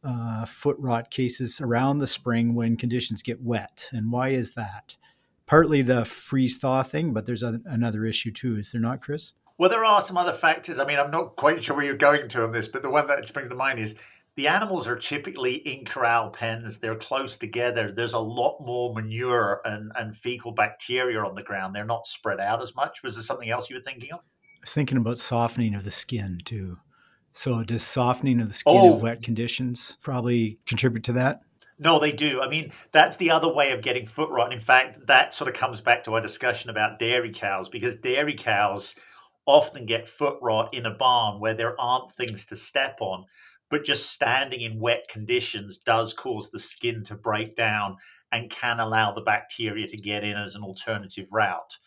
uh, 0.04 0.47
foot 0.47 0.76
rot 0.78 1.11
cases 1.11 1.61
around 1.61 1.99
the 1.99 2.06
spring 2.06 2.54
when 2.54 2.76
conditions 2.76 3.23
get 3.23 3.42
wet. 3.42 3.88
And 3.92 4.12
why 4.12 4.30
is 4.30 4.54
that? 4.54 4.97
Partly 5.49 5.81
the 5.81 6.05
freeze 6.05 6.59
thaw 6.59 6.83
thing, 6.83 7.12
but 7.12 7.25
there's 7.25 7.43
a, 7.43 7.61
another 7.64 8.05
issue 8.05 8.31
too. 8.31 8.57
Is 8.57 8.71
there 8.71 8.81
not, 8.81 9.00
Chris? 9.00 9.33
Well, 9.57 9.71
there 9.71 9.85
are 9.85 10.00
some 10.02 10.19
other 10.19 10.35
factors. 10.35 10.78
I 10.78 10.85
mean, 10.85 10.99
I'm 10.99 11.11
not 11.11 11.37
quite 11.37 11.64
sure 11.64 11.75
where 11.75 11.85
you're 11.85 11.97
going 11.97 12.28
to 12.28 12.45
on 12.45 12.52
this, 12.52 12.69
but 12.69 12.83
the 12.83 12.90
one 12.90 13.07
that 13.09 13.26
springs 13.26 13.49
to 13.49 13.57
mind 13.57 13.81
is 13.81 13.95
the 14.37 14.47
animals 14.47 14.87
are 14.87 14.95
typically 14.95 15.55
in 15.55 15.85
corral 15.85 16.31
pens. 16.31 16.76
They're 16.76 16.95
close 16.95 17.37
together. 17.37 17.90
There's 17.90 18.12
a 18.12 18.19
lot 18.19 18.61
more 18.61 18.95
manure 18.95 19.62
and, 19.64 19.90
and 19.97 20.17
fecal 20.17 20.52
bacteria 20.52 21.25
on 21.25 21.35
the 21.35 21.43
ground. 21.43 21.75
They're 21.75 21.85
not 21.85 22.07
spread 22.07 22.38
out 22.38 22.62
as 22.62 22.76
much. 22.76 23.02
Was 23.02 23.14
there 23.14 23.25
something 23.25 23.50
else 23.50 23.69
you 23.69 23.76
were 23.76 23.83
thinking 23.83 24.12
of? 24.12 24.21
I 24.21 24.61
was 24.61 24.75
thinking 24.75 24.99
about 24.99 25.19
softening 25.19 25.75
of 25.75 25.85
the 25.85 25.90
skin 25.90 26.40
too. 26.45 26.76
So 27.33 27.64
does 27.64 27.83
softening 27.83 28.40
of 28.40 28.49
the 28.49 28.55
skin 28.55 28.76
oh. 28.76 28.95
in 28.95 29.00
wet 29.00 29.23
conditions 29.23 29.97
probably 30.02 30.59
contribute 30.67 31.05
to 31.05 31.12
that? 31.14 31.40
No, 31.78 31.99
they 32.00 32.11
do. 32.11 32.40
I 32.40 32.49
mean, 32.49 32.73
that's 32.90 33.16
the 33.16 33.30
other 33.30 33.52
way 33.52 33.70
of 33.70 33.82
getting 33.82 34.06
foot 34.06 34.30
rot. 34.30 34.52
In 34.52 34.58
fact, 34.58 35.06
that 35.06 35.32
sort 35.32 35.49
of 35.49 35.54
comes 35.54 35.80
back 35.80 36.04
to 36.04 36.14
our 36.14 36.20
discussion 36.20 36.70
about 36.70 36.99
dairy 36.99 37.32
cows 37.32 37.68
because 37.68 37.94
dairy 37.97 38.35
cows 38.35 38.97
often 39.47 39.87
get 39.87 40.08
foot 40.08 40.38
rot 40.42 40.75
in 40.75 40.87
a 40.87 40.90
barn 40.90 41.40
where 41.40 41.54
there 41.54 41.80
aren't 41.80 42.12
things 42.12 42.47
to 42.47 42.56
step 42.56 42.99
on, 43.00 43.25
but 43.70 43.85
just 43.85 44.12
standing 44.12 44.61
in 44.61 44.80
wet 44.80 45.06
conditions 45.08 45.78
does 45.78 46.12
cause 46.12 46.50
the 46.50 46.58
skin 46.58 47.04
to 47.04 47.14
break 47.14 47.56
down 47.56 47.97
and 48.32 48.50
can 48.50 48.80
allow 48.80 49.12
the 49.12 49.20
bacteria 49.20 49.87
to 49.87 49.97
get 49.97 50.25
in 50.25 50.37
as 50.37 50.54
an 50.54 50.62
alternative 50.62 51.28
route. 51.30 51.78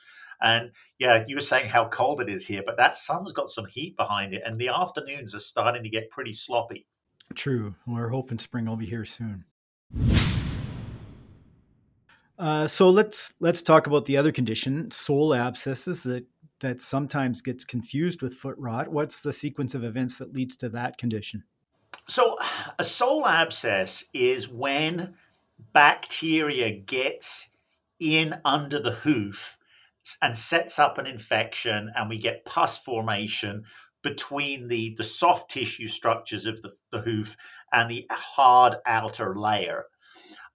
And 0.41 0.71
yeah, 0.97 1.23
you 1.27 1.35
were 1.35 1.41
saying 1.41 1.69
how 1.69 1.87
cold 1.89 2.21
it 2.21 2.29
is 2.29 2.47
here, 2.47 2.63
but 2.65 2.77
that 2.77 2.95
sun's 2.95 3.31
got 3.31 3.49
some 3.49 3.65
heat 3.65 3.95
behind 3.95 4.33
it, 4.33 4.41
and 4.43 4.59
the 4.59 4.69
afternoons 4.69 5.35
are 5.35 5.39
starting 5.39 5.83
to 5.83 5.89
get 5.89 6.09
pretty 6.09 6.33
sloppy. 6.33 6.87
True. 7.35 7.75
We're 7.85 8.09
hoping 8.09 8.39
spring 8.39 8.65
will 8.65 8.75
be 8.75 8.87
here 8.87 9.05
soon. 9.05 9.45
Uh, 12.37 12.65
so 12.67 12.89
let's 12.89 13.33
let's 13.39 13.61
talk 13.61 13.85
about 13.85 14.05
the 14.05 14.17
other 14.17 14.31
condition, 14.31 14.89
sole 14.89 15.33
abscesses 15.33 16.01
that 16.03 16.25
that 16.59 16.81
sometimes 16.81 17.41
gets 17.41 17.63
confused 17.63 18.21
with 18.21 18.33
foot 18.33 18.55
rot. 18.57 18.87
What's 18.87 19.21
the 19.21 19.33
sequence 19.33 19.75
of 19.75 19.83
events 19.83 20.17
that 20.17 20.33
leads 20.33 20.55
to 20.57 20.69
that 20.69 20.97
condition? 20.97 21.43
So 22.07 22.37
a 22.79 22.83
sole 22.83 23.27
abscess 23.27 24.05
is 24.13 24.47
when 24.47 25.15
bacteria 25.73 26.71
gets 26.71 27.47
in 27.99 28.35
under 28.43 28.79
the 28.79 28.91
hoof 28.91 29.57
and 30.21 30.35
sets 30.35 30.79
up 30.79 30.97
an 30.97 31.05
infection, 31.05 31.91
and 31.95 32.09
we 32.09 32.17
get 32.17 32.45
pus 32.45 32.79
formation 32.79 33.65
between 34.03 34.67
the, 34.67 34.95
the 34.97 35.03
soft 35.03 35.51
tissue 35.51 35.87
structures 35.87 36.45
of 36.45 36.61
the, 36.61 36.71
the 36.91 37.01
hoof 37.01 37.35
and 37.71 37.89
the 37.89 38.05
hard 38.11 38.75
outer 38.85 39.35
layer. 39.37 39.85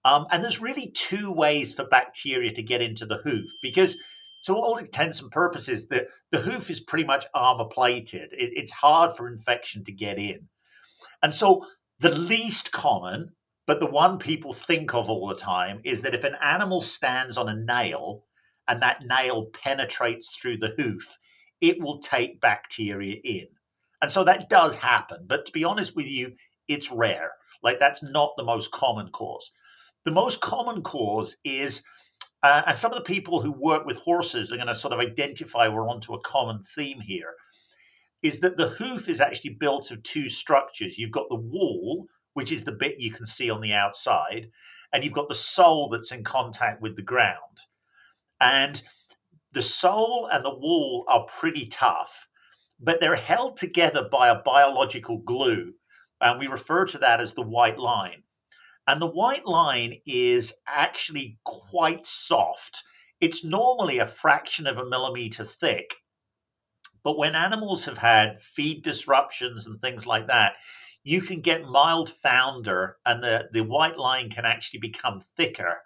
Um, 0.05 0.27
and 0.31 0.43
there's 0.43 0.61
really 0.61 0.91
two 0.91 1.31
ways 1.31 1.73
for 1.73 1.85
bacteria 1.85 2.53
to 2.53 2.63
get 2.63 2.81
into 2.81 3.05
the 3.05 3.17
hoof 3.17 3.49
because 3.61 3.97
to 4.45 4.55
all 4.55 4.77
intents 4.77 5.21
and 5.21 5.31
purposes, 5.31 5.87
the, 5.87 6.07
the 6.31 6.39
hoof 6.39 6.69
is 6.69 6.79
pretty 6.79 7.03
much 7.03 7.25
armor 7.33 7.65
plated. 7.65 8.31
It, 8.31 8.51
it's 8.55 8.71
hard 8.71 9.17
for 9.17 9.27
infection 9.27 9.83
to 9.85 9.91
get 9.91 10.17
in. 10.17 10.47
And 11.21 11.33
so, 11.33 11.65
the 11.99 12.11
least 12.11 12.71
common, 12.71 13.31
but 13.65 13.79
the 13.79 13.87
one 13.87 14.19
people 14.19 14.53
think 14.53 14.93
of 14.93 15.09
all 15.09 15.27
the 15.27 15.35
time, 15.35 15.81
is 15.83 16.03
that 16.03 16.13
if 16.13 16.23
an 16.23 16.35
animal 16.41 16.79
stands 16.79 17.37
on 17.37 17.49
a 17.49 17.55
nail 17.55 18.23
and 18.67 18.81
that 18.81 19.03
nail 19.03 19.47
penetrates 19.47 20.29
through 20.37 20.57
the 20.57 20.73
hoof, 20.77 21.17
it 21.61 21.81
will 21.81 21.99
take 21.99 22.41
bacteria 22.41 23.15
in. 23.23 23.47
And 24.01 24.11
so 24.11 24.23
that 24.25 24.49
does 24.49 24.75
happen. 24.75 25.25
But 25.27 25.47
to 25.47 25.51
be 25.51 25.63
honest 25.63 25.95
with 25.95 26.07
you, 26.07 26.33
it's 26.67 26.91
rare. 26.91 27.31
Like, 27.63 27.79
that's 27.79 28.03
not 28.03 28.33
the 28.37 28.43
most 28.43 28.71
common 28.71 29.09
cause. 29.09 29.51
The 30.05 30.11
most 30.11 30.39
common 30.41 30.83
cause 30.83 31.35
is 31.43 31.83
uh, 32.43 32.61
and 32.67 32.77
some 32.77 32.93
of 32.93 32.97
the 32.97 33.03
people 33.03 33.41
who 33.41 33.51
work 33.51 33.85
with 33.85 33.97
horses 33.97 34.51
are 34.51 34.57
going 34.57 34.67
to 34.67 34.75
sort 34.75 34.93
of 34.93 34.99
identify 34.99 35.67
we're 35.67 35.89
onto 35.89 36.13
a 36.13 36.21
common 36.21 36.61
theme 36.75 36.99
here 36.99 37.33
is 38.21 38.39
that 38.39 38.57
the 38.57 38.69
hoof 38.69 39.09
is 39.09 39.21
actually 39.21 39.51
built 39.51 39.91
of 39.91 40.01
two 40.03 40.29
structures. 40.29 40.97
You've 40.97 41.11
got 41.11 41.29
the 41.29 41.35
wall, 41.35 42.05
which 42.33 42.51
is 42.51 42.63
the 42.63 42.71
bit 42.71 42.99
you 42.99 43.11
can 43.11 43.25
see 43.25 43.49
on 43.49 43.61
the 43.61 43.73
outside, 43.73 44.49
and 44.93 45.03
you've 45.03 45.13
got 45.13 45.27
the 45.27 45.35
sole 45.35 45.89
that's 45.89 46.11
in 46.11 46.23
contact 46.23 46.81
with 46.81 46.95
the 46.95 47.01
ground. 47.01 47.37
And 48.39 48.81
the 49.51 49.61
sole 49.61 50.29
and 50.31 50.43
the 50.43 50.53
wall 50.53 51.05
are 51.07 51.25
pretty 51.25 51.67
tough, 51.67 52.27
but 52.79 52.99
they're 52.99 53.15
held 53.15 53.57
together 53.57 54.07
by 54.11 54.29
a 54.29 54.41
biological 54.43 55.19
glue. 55.19 55.73
And 56.21 56.39
we 56.39 56.47
refer 56.47 56.85
to 56.85 56.97
that 56.99 57.21
as 57.21 57.33
the 57.33 57.41
white 57.41 57.77
line. 57.77 58.23
And 58.87 59.01
the 59.01 59.07
white 59.07 59.45
line 59.45 60.01
is 60.05 60.53
actually 60.65 61.39
quite 61.43 62.07
soft. 62.07 62.83
It's 63.19 63.43
normally 63.43 63.99
a 63.99 64.05
fraction 64.05 64.67
of 64.67 64.77
a 64.77 64.85
millimeter 64.85 65.43
thick. 65.43 65.93
But 67.03 67.17
when 67.17 67.35
animals 67.35 67.85
have 67.85 67.97
had 67.97 68.41
feed 68.41 68.83
disruptions 68.83 69.65
and 69.65 69.79
things 69.79 70.05
like 70.05 70.27
that, 70.27 70.55
you 71.03 71.21
can 71.21 71.41
get 71.41 71.63
mild 71.63 72.09
founder 72.09 72.97
and 73.05 73.23
the, 73.23 73.47
the 73.53 73.61
white 73.61 73.97
line 73.97 74.29
can 74.29 74.45
actually 74.45 74.81
become 74.81 75.21
thicker. 75.37 75.81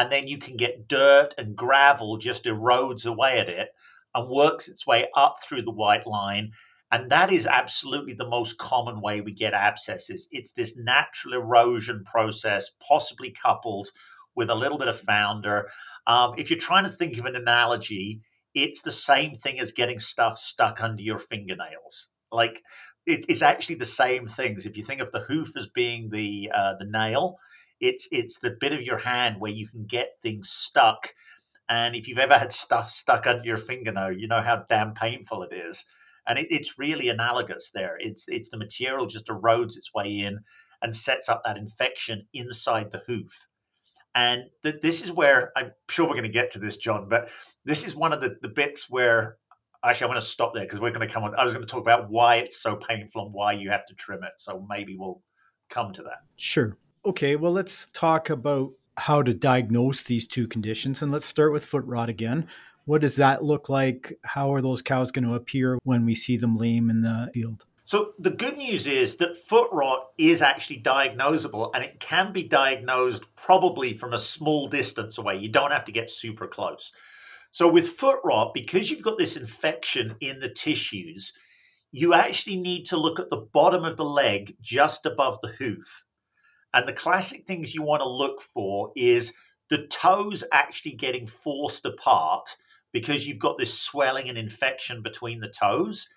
And 0.00 0.10
then 0.10 0.26
you 0.26 0.38
can 0.38 0.56
get 0.56 0.88
dirt 0.88 1.34
and 1.36 1.54
gravel 1.54 2.16
just 2.16 2.46
erodes 2.46 3.04
away 3.04 3.38
at 3.38 3.50
it 3.50 3.68
and 4.14 4.30
works 4.30 4.66
its 4.66 4.86
way 4.86 5.06
up 5.14 5.36
through 5.42 5.62
the 5.62 5.70
white 5.70 6.06
line 6.06 6.52
and 6.92 7.10
that 7.10 7.32
is 7.32 7.46
absolutely 7.46 8.14
the 8.14 8.28
most 8.28 8.58
common 8.58 9.00
way 9.00 9.20
we 9.20 9.32
get 9.32 9.54
abscesses. 9.54 10.26
It's 10.32 10.52
this 10.52 10.76
natural 10.76 11.34
erosion 11.34 12.04
process, 12.04 12.70
possibly 12.86 13.30
coupled 13.30 13.88
with 14.34 14.50
a 14.50 14.54
little 14.54 14.78
bit 14.78 14.88
of 14.88 14.98
founder. 14.98 15.68
Um, 16.06 16.34
if 16.36 16.50
you're 16.50 16.58
trying 16.58 16.84
to 16.84 16.90
think 16.90 17.16
of 17.18 17.26
an 17.26 17.36
analogy, 17.36 18.22
it's 18.54 18.82
the 18.82 18.90
same 18.90 19.34
thing 19.34 19.60
as 19.60 19.72
getting 19.72 20.00
stuff 20.00 20.36
stuck 20.38 20.82
under 20.82 21.02
your 21.02 21.20
fingernails. 21.20 22.08
Like 22.32 22.60
it, 23.06 23.26
it's 23.28 23.42
actually 23.42 23.76
the 23.76 23.84
same 23.84 24.26
things. 24.26 24.66
If 24.66 24.76
you 24.76 24.82
think 24.82 25.00
of 25.00 25.12
the 25.12 25.20
hoof 25.20 25.56
as 25.56 25.68
being 25.68 26.10
the 26.10 26.50
uh, 26.52 26.74
the 26.80 26.86
nail, 26.86 27.36
it's 27.80 28.08
it's 28.12 28.38
the 28.38 28.56
bit 28.60 28.72
of 28.72 28.82
your 28.82 28.98
hand 28.98 29.40
where 29.40 29.52
you 29.52 29.68
can 29.68 29.84
get 29.86 30.16
things 30.22 30.50
stuck. 30.50 31.14
And 31.68 31.94
if 31.94 32.08
you've 32.08 32.18
ever 32.18 32.36
had 32.36 32.52
stuff 32.52 32.90
stuck 32.90 33.26
under 33.26 33.44
your 33.44 33.56
fingernail, 33.56 34.12
you 34.12 34.26
know 34.28 34.42
how 34.42 34.64
damn 34.68 34.94
painful 34.94 35.44
it 35.44 35.52
is 35.52 35.84
and 36.26 36.38
it, 36.38 36.46
it's 36.50 36.78
really 36.78 37.08
analogous 37.08 37.70
there. 37.74 37.96
It's 37.98 38.24
it's 38.28 38.50
the 38.50 38.56
material 38.56 39.06
just 39.06 39.26
erodes 39.26 39.76
its 39.76 39.92
way 39.92 40.20
in 40.20 40.40
and 40.82 40.94
sets 40.94 41.28
up 41.28 41.42
that 41.44 41.56
infection 41.56 42.26
inside 42.32 42.90
the 42.90 43.02
hoof. 43.06 43.46
And 44.14 44.44
th- 44.62 44.80
this 44.80 45.02
is 45.02 45.12
where 45.12 45.52
I'm 45.56 45.72
sure 45.88 46.06
we're 46.06 46.14
going 46.14 46.22
to 46.22 46.28
get 46.28 46.52
to 46.52 46.58
this, 46.58 46.76
John, 46.76 47.08
but 47.08 47.28
this 47.64 47.84
is 47.84 47.94
one 47.94 48.12
of 48.12 48.20
the, 48.20 48.36
the 48.42 48.48
bits 48.48 48.88
where 48.88 49.36
actually 49.84 50.06
I'm 50.06 50.10
going 50.10 50.20
to 50.20 50.26
stop 50.26 50.54
there 50.54 50.64
because 50.64 50.80
we're 50.80 50.90
going 50.90 51.06
to 51.06 51.12
come 51.12 51.24
on. 51.24 51.34
I 51.34 51.44
was 51.44 51.52
going 51.52 51.66
to 51.66 51.70
talk 51.70 51.82
about 51.82 52.10
why 52.10 52.36
it's 52.36 52.62
so 52.62 52.76
painful 52.76 53.26
and 53.26 53.34
why 53.34 53.52
you 53.52 53.70
have 53.70 53.86
to 53.86 53.94
trim 53.94 54.24
it. 54.24 54.32
So 54.38 54.64
maybe 54.68 54.96
we'll 54.96 55.20
come 55.68 55.92
to 55.94 56.02
that. 56.04 56.18
Sure. 56.36 56.76
Okay. 57.04 57.36
Well, 57.36 57.52
let's 57.52 57.88
talk 57.90 58.30
about 58.30 58.70
how 58.96 59.22
to 59.22 59.32
diagnose 59.32 60.02
these 60.02 60.26
two 60.26 60.46
conditions. 60.46 61.02
And 61.02 61.10
let's 61.10 61.26
start 61.26 61.52
with 61.52 61.64
foot 61.64 61.84
rot 61.86 62.08
again. 62.08 62.46
What 62.84 63.00
does 63.00 63.16
that 63.16 63.42
look 63.42 63.68
like? 63.68 64.18
How 64.22 64.52
are 64.52 64.60
those 64.60 64.82
cows 64.82 65.12
going 65.12 65.24
to 65.24 65.34
appear 65.34 65.78
when 65.84 66.04
we 66.04 66.14
see 66.14 66.36
them 66.36 66.56
lame 66.56 66.90
in 66.90 67.02
the 67.02 67.30
field? 67.32 67.64
So 67.84 68.12
the 68.18 68.30
good 68.30 68.56
news 68.56 68.86
is 68.86 69.16
that 69.16 69.36
foot 69.36 69.70
rot 69.72 70.08
is 70.18 70.42
actually 70.42 70.80
diagnosable 70.82 71.70
and 71.74 71.82
it 71.82 71.98
can 71.98 72.32
be 72.32 72.44
diagnosed 72.44 73.24
probably 73.34 73.94
from 73.94 74.12
a 74.12 74.18
small 74.18 74.68
distance 74.68 75.18
away. 75.18 75.38
You 75.38 75.48
don't 75.48 75.72
have 75.72 75.86
to 75.86 75.92
get 75.92 76.10
super 76.10 76.46
close. 76.46 76.92
So 77.50 77.66
with 77.66 77.88
foot 77.88 78.20
rot, 78.22 78.54
because 78.54 78.90
you've 78.90 79.02
got 79.02 79.18
this 79.18 79.36
infection 79.36 80.14
in 80.20 80.38
the 80.38 80.48
tissues, 80.50 81.32
you 81.90 82.14
actually 82.14 82.56
need 82.56 82.86
to 82.86 82.96
look 82.96 83.18
at 83.18 83.30
the 83.30 83.44
bottom 83.52 83.84
of 83.84 83.96
the 83.96 84.04
leg 84.04 84.56
just 84.60 85.06
above 85.06 85.38
the 85.42 85.52
hoof. 85.58 86.04
And 86.72 86.86
the 86.86 86.92
classic 86.92 87.46
things 87.46 87.74
you 87.74 87.82
want 87.82 88.00
to 88.00 88.08
look 88.08 88.40
for 88.40 88.92
is 88.96 89.32
the 89.70 89.86
toes 89.86 90.44
actually 90.52 90.92
getting 90.92 91.26
forced 91.26 91.84
apart 91.84 92.56
because 92.92 93.26
you've 93.26 93.38
got 93.38 93.58
this 93.58 93.78
swelling 93.78 94.28
and 94.28 94.38
infection 94.38 95.02
between 95.02 95.40
the 95.40 95.48
toes. 95.48 96.08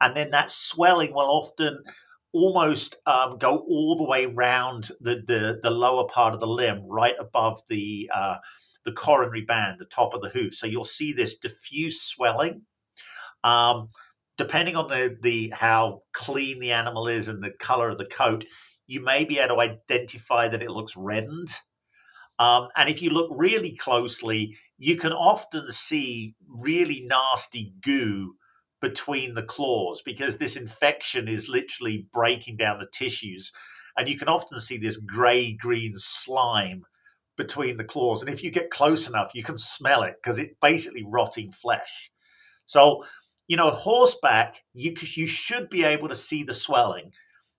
And 0.00 0.16
then 0.16 0.30
that 0.30 0.50
swelling 0.50 1.12
will 1.12 1.20
often 1.20 1.82
almost 2.32 2.96
um, 3.06 3.38
go 3.38 3.58
all 3.58 3.96
the 3.96 4.04
way 4.04 4.26
around 4.26 4.90
the, 5.00 5.22
the, 5.26 5.58
the, 5.62 5.70
lower 5.70 6.06
part 6.06 6.34
of 6.34 6.40
the 6.40 6.46
limb, 6.46 6.82
right 6.86 7.14
above 7.18 7.62
the, 7.68 8.10
uh, 8.14 8.36
the 8.84 8.92
coronary 8.92 9.42
band, 9.42 9.76
the 9.78 9.86
top 9.86 10.12
of 10.12 10.20
the 10.20 10.28
hoof. 10.28 10.54
So 10.54 10.66
you'll 10.66 10.84
see 10.84 11.12
this 11.12 11.38
diffuse 11.38 12.02
swelling. 12.02 12.62
Um, 13.42 13.88
depending 14.36 14.76
on 14.76 14.88
the, 14.88 15.16
the 15.20 15.50
how 15.50 16.02
clean 16.12 16.60
the 16.60 16.72
animal 16.72 17.08
is 17.08 17.28
and 17.28 17.42
the 17.42 17.52
color 17.52 17.88
of 17.88 17.98
the 17.98 18.04
coat, 18.04 18.44
you 18.86 19.02
may 19.02 19.24
be 19.24 19.38
able 19.38 19.56
to 19.56 19.60
identify 19.60 20.48
that 20.48 20.62
it 20.62 20.70
looks 20.70 20.96
reddened. 20.96 21.50
Um, 22.38 22.68
and 22.76 22.88
if 22.88 23.00
you 23.00 23.10
look 23.10 23.30
really 23.34 23.76
closely, 23.76 24.56
you 24.78 24.96
can 24.96 25.12
often 25.12 25.70
see 25.70 26.34
really 26.46 27.06
nasty 27.06 27.72
goo 27.80 28.34
between 28.80 29.34
the 29.34 29.42
claws 29.42 30.02
because 30.04 30.36
this 30.36 30.56
infection 30.56 31.28
is 31.28 31.48
literally 31.48 32.06
breaking 32.12 32.56
down 32.58 32.78
the 32.78 32.88
tissues. 32.92 33.52
And 33.96 34.08
you 34.08 34.18
can 34.18 34.28
often 34.28 34.60
see 34.60 34.76
this 34.76 34.98
gray 34.98 35.52
green 35.52 35.94
slime 35.96 36.84
between 37.36 37.76
the 37.76 37.84
claws. 37.84 38.22
And 38.22 38.32
if 38.32 38.44
you 38.44 38.50
get 38.50 38.70
close 38.70 39.08
enough, 39.08 39.32
you 39.34 39.42
can 39.42 39.56
smell 39.58 40.02
it 40.02 40.16
because 40.22 40.38
it's 40.38 40.54
basically 40.60 41.04
rotting 41.06 41.52
flesh. 41.52 42.10
So, 42.66 43.04
you 43.48 43.56
know, 43.56 43.70
horseback, 43.70 44.62
you, 44.74 44.94
you 45.00 45.26
should 45.26 45.70
be 45.70 45.84
able 45.84 46.08
to 46.08 46.14
see 46.14 46.42
the 46.42 46.54
swelling 46.54 47.12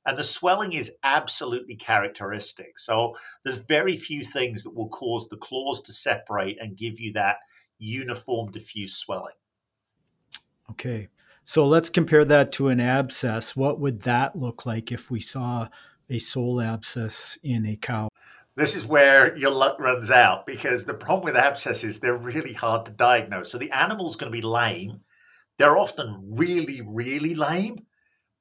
and 0.07 0.17
the 0.17 0.23
swelling 0.23 0.71
is 0.71 0.93
absolutely 1.03 1.75
characteristic. 1.75 2.79
So 2.79 3.17
there's 3.43 3.57
very 3.57 3.97
few 3.97 4.23
things 4.23 4.63
that 4.63 4.73
will 4.73 4.87
cause 4.87 5.27
the 5.27 5.35
claws 5.35 5.81
to 5.81 5.93
separate 5.93 6.57
and 6.61 6.77
give 6.77 6.97
you 6.97 7.13
that 7.13 7.35
uniform 7.77 8.51
diffuse 8.51 8.95
swelling. 8.95 9.35
Okay. 10.71 11.09
So 11.43 11.67
let's 11.67 11.89
compare 11.89 12.23
that 12.23 12.53
to 12.53 12.69
an 12.69 12.79
abscess. 12.79 13.55
What 13.55 13.81
would 13.81 14.03
that 14.03 14.35
look 14.35 14.65
like 14.65 14.93
if 14.93 15.11
we 15.11 15.19
saw 15.19 15.67
a 16.09 16.19
sole 16.19 16.61
abscess 16.61 17.37
in 17.43 17.65
a 17.65 17.75
cow? 17.75 18.07
This 18.55 18.77
is 18.77 18.85
where 18.85 19.35
your 19.37 19.51
luck 19.51 19.77
runs 19.77 20.09
out 20.09 20.45
because 20.45 20.85
the 20.85 20.93
problem 20.93 21.25
with 21.25 21.35
abscesses, 21.35 21.99
they're 21.99 22.17
really 22.17 22.53
hard 22.53 22.85
to 22.85 22.91
diagnose. 22.91 23.51
So 23.51 23.57
the 23.57 23.71
animal's 23.71 24.15
going 24.15 24.31
to 24.31 24.35
be 24.35 24.41
lame. 24.41 25.01
They're 25.57 25.77
often 25.77 26.31
really, 26.31 26.81
really 26.81 27.35
lame 27.35 27.86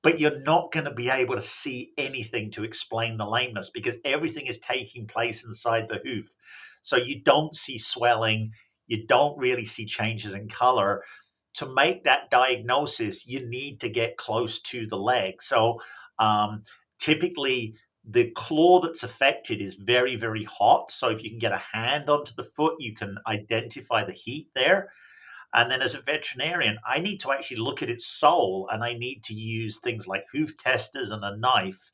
but 0.06 0.20
you're 0.20 0.38
not 0.42 0.70
going 0.70 0.84
to 0.84 0.92
be 0.92 1.10
able 1.10 1.34
to 1.34 1.40
see 1.40 1.90
anything 1.98 2.48
to 2.52 2.62
explain 2.62 3.16
the 3.16 3.26
lameness 3.26 3.70
because 3.70 3.96
everything 4.04 4.46
is 4.46 4.60
taking 4.60 5.04
place 5.04 5.44
inside 5.44 5.88
the 5.88 6.00
hoof. 6.04 6.28
So 6.82 6.94
you 6.94 7.24
don't 7.24 7.52
see 7.56 7.76
swelling, 7.76 8.52
you 8.86 9.04
don't 9.08 9.36
really 9.36 9.64
see 9.64 9.84
changes 9.84 10.32
in 10.32 10.48
color. 10.48 11.02
To 11.54 11.66
make 11.66 12.04
that 12.04 12.30
diagnosis, 12.30 13.26
you 13.26 13.48
need 13.48 13.80
to 13.80 13.88
get 13.88 14.16
close 14.16 14.62
to 14.70 14.86
the 14.86 14.96
leg. 14.96 15.42
So 15.42 15.80
um, 16.20 16.62
typically, 17.00 17.74
the 18.08 18.30
claw 18.30 18.82
that's 18.82 19.02
affected 19.02 19.60
is 19.60 19.74
very, 19.74 20.14
very 20.14 20.44
hot. 20.44 20.92
So 20.92 21.08
if 21.08 21.24
you 21.24 21.30
can 21.30 21.40
get 21.40 21.50
a 21.50 21.62
hand 21.72 22.08
onto 22.08 22.32
the 22.36 22.44
foot, 22.44 22.76
you 22.78 22.94
can 22.94 23.16
identify 23.26 24.04
the 24.04 24.12
heat 24.12 24.50
there. 24.54 24.92
And 25.56 25.70
then 25.70 25.80
as 25.80 25.94
a 25.94 26.02
veterinarian, 26.02 26.76
I 26.86 26.98
need 27.00 27.18
to 27.20 27.32
actually 27.32 27.56
look 27.56 27.82
at 27.82 27.88
its 27.88 28.06
sole 28.06 28.68
and 28.70 28.84
I 28.84 28.92
need 28.92 29.24
to 29.24 29.34
use 29.34 29.80
things 29.80 30.06
like 30.06 30.26
hoof 30.30 30.54
testers 30.58 31.10
and 31.10 31.24
a 31.24 31.34
knife 31.38 31.90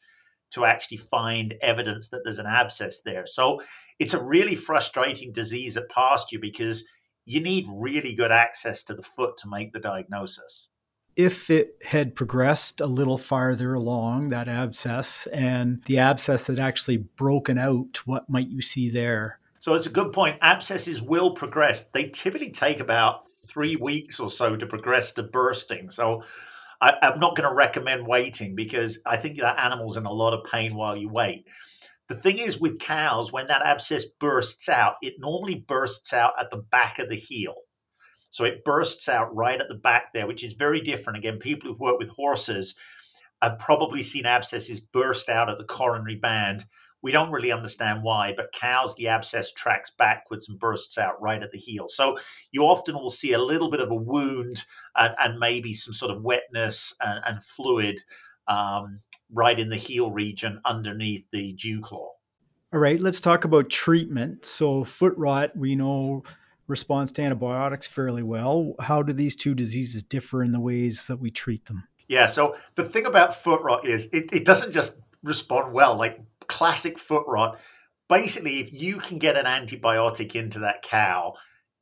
to 0.51 0.65
actually 0.65 0.97
find 0.97 1.55
evidence 1.63 2.09
that 2.09 2.23
there's 2.25 2.41
an 2.41 2.47
abscess 2.47 3.03
there. 3.03 3.25
So 3.25 3.63
it's 4.01 4.15
a 4.15 4.23
really 4.23 4.57
frustrating 4.57 5.33
disease 5.33 5.77
at 5.77 5.89
pasture 5.89 6.41
because 6.41 6.85
you 7.25 7.41
need 7.41 7.67
really 7.73 8.15
good 8.15 8.33
access 8.33 8.83
to 8.85 8.95
the 8.95 9.03
foot 9.03 9.37
to 9.39 9.49
make 9.49 9.73
the 9.73 9.79
diagnosis. 9.79 10.67
If 11.15 11.49
it 11.49 11.77
had 11.85 12.17
progressed 12.17 12.81
a 12.81 12.87
little 12.87 13.19
farther 13.19 13.75
along, 13.75 14.31
that 14.31 14.49
abscess, 14.49 15.29
and 15.29 15.85
the 15.85 15.99
abscess 15.99 16.49
had 16.49 16.59
actually 16.59 16.97
broken 16.97 17.59
out, 17.59 18.07
what 18.07 18.29
might 18.29 18.49
you 18.49 18.61
see 18.61 18.91
there? 18.91 19.39
So 19.61 19.75
it's 19.75 19.87
a 19.87 19.91
good 19.91 20.13
point. 20.13 20.39
Abscesses 20.43 21.01
will 21.01 21.33
progress. 21.35 21.85
They 21.85 22.09
typically 22.09 22.51
take 22.51 22.81
about 22.81 23.27
three 23.47 23.77
weeks 23.77 24.21
or 24.21 24.31
so 24.31 24.57
to 24.57 24.67
progress 24.67 25.13
to 25.13 25.23
bursting. 25.23 25.91
So 25.91 26.23
I, 26.81 26.95
am 27.03 27.21
not 27.21 27.37
going 27.37 27.49
to 27.49 27.55
recommend 27.55 28.07
waiting 28.07 28.55
because 28.55 28.99
I 29.07 29.17
think 29.17 29.39
that 29.41 29.59
animal's 29.59 29.97
in 29.97 30.07
a 30.07 30.13
lot 30.13 30.35
of 30.35 30.51
pain 30.51 30.75
while 30.75 30.97
you 30.97 31.11
wait. 31.13 31.47
The 32.09 32.17
thing 32.17 32.39
is 32.39 32.59
with 32.59 32.79
cows, 32.79 33.33
when 33.33 33.47
that 33.47 33.63
abscess 33.63 34.05
bursts 34.19 34.69
out, 34.69 34.95
it 35.03 35.15
normally 35.19 35.65
bursts 35.67 36.13
out 36.13 36.35
at 36.39 36.51
the 36.51 36.59
back 36.71 36.99
of 36.99 37.09
the 37.09 37.17
heel. 37.17 37.55
So 38.31 38.45
it 38.45 38.65
bursts 38.65 39.09
out 39.09 39.35
right 39.35 39.61
at 39.61 39.69
the 39.69 39.75
back 39.75 40.13
there, 40.13 40.27
which 40.27 40.43
is 40.43 40.55
very 40.55 40.81
different. 40.81 41.19
Again, 41.19 41.39
people 41.39 41.71
who've 41.71 41.81
worked 41.81 42.01
with 42.01 42.09
horses 42.09 42.75
have 43.41 43.59
probably 43.59 44.03
seen 44.03 44.27
abscesses 44.27 44.81
burst 44.81 45.29
out 45.29 45.51
at 45.51 45.59
the 45.59 45.65
coronary 45.65 46.17
band 46.17 46.65
we 47.03 47.11
don't 47.13 47.31
really 47.31 47.53
understand 47.53 48.03
why, 48.03 48.33
but 48.37 48.53
cows, 48.53 48.95
the 48.95 49.09
abscess 49.09 49.53
tracks 49.53 49.91
backwards 49.99 50.49
and 50.49 50.59
bursts 50.59 50.99
out 50.99 51.21
right 51.21 51.43
at 51.43 51.51
the 51.51 51.59
heel. 51.59 51.87
So 51.89 52.17
you 52.53 52.63
often 52.63 52.95
will 52.95 53.11
see 53.11 53.33
a 53.33 53.43
little 53.43 53.71
bit 53.71 53.81
of 53.81 53.91
a 53.91 53.95
wound 53.95 54.65
and, 54.97 55.15
and 55.21 55.39
maybe 55.39 55.75
some 55.75 55.95
sort 55.95 56.13
of 56.13 56.23
wetness 56.23 56.95
and, 57.01 57.21
and 57.27 57.43
fluid 57.43 58.01
um, 58.49 59.01
right 59.33 59.59
in 59.59 59.69
the 59.69 59.77
heel 59.77 60.11
region 60.11 60.61
underneath 60.65 61.25
the 61.33 61.53
dew 61.55 61.81
claw. 61.81 62.11
All 62.73 62.81
right, 62.81 63.01
let's 63.01 63.21
talk 63.21 63.45
about 63.45 63.69
treatment. 63.69 64.47
So, 64.47 64.83
foot 64.83 65.15
rot, 65.19 65.55
we 65.55 65.75
know 65.75 66.23
responds 66.69 67.13
to 67.13 67.23
antibiotics 67.23 67.87
fairly 67.87 68.23
well. 68.23 68.75
How 68.81 69.03
do 69.03 69.13
these 69.13 69.37
two 69.37 69.55
diseases 69.55 70.03
differ 70.03 70.43
in 70.43 70.53
the 70.53 70.61
ways 70.61 71.07
that 71.09 71.19
we 71.19 71.31
treat 71.31 71.67
them? 71.67 71.85
Yeah, 72.09 72.27
so 72.27 72.57
the 72.77 72.85
thing 72.85 73.07
about 73.07 73.35
foot 73.35 73.61
rot 73.63 73.87
is 73.87 74.09
it, 74.13 74.33
it 74.33 74.45
doesn't 74.45 74.73
just 74.73 74.99
respond 75.23 75.73
well. 75.73 75.97
Like 75.97 76.21
classic 76.63 76.97
foot 76.97 77.25
rot. 77.27 77.59
Basically, 78.09 78.61
if 78.61 78.73
you 78.73 78.99
can 78.99 79.19
get 79.19 79.37
an 79.37 79.47
antibiotic 79.47 80.37
into 80.37 80.61
that 80.61 80.83
cow, 80.83 81.35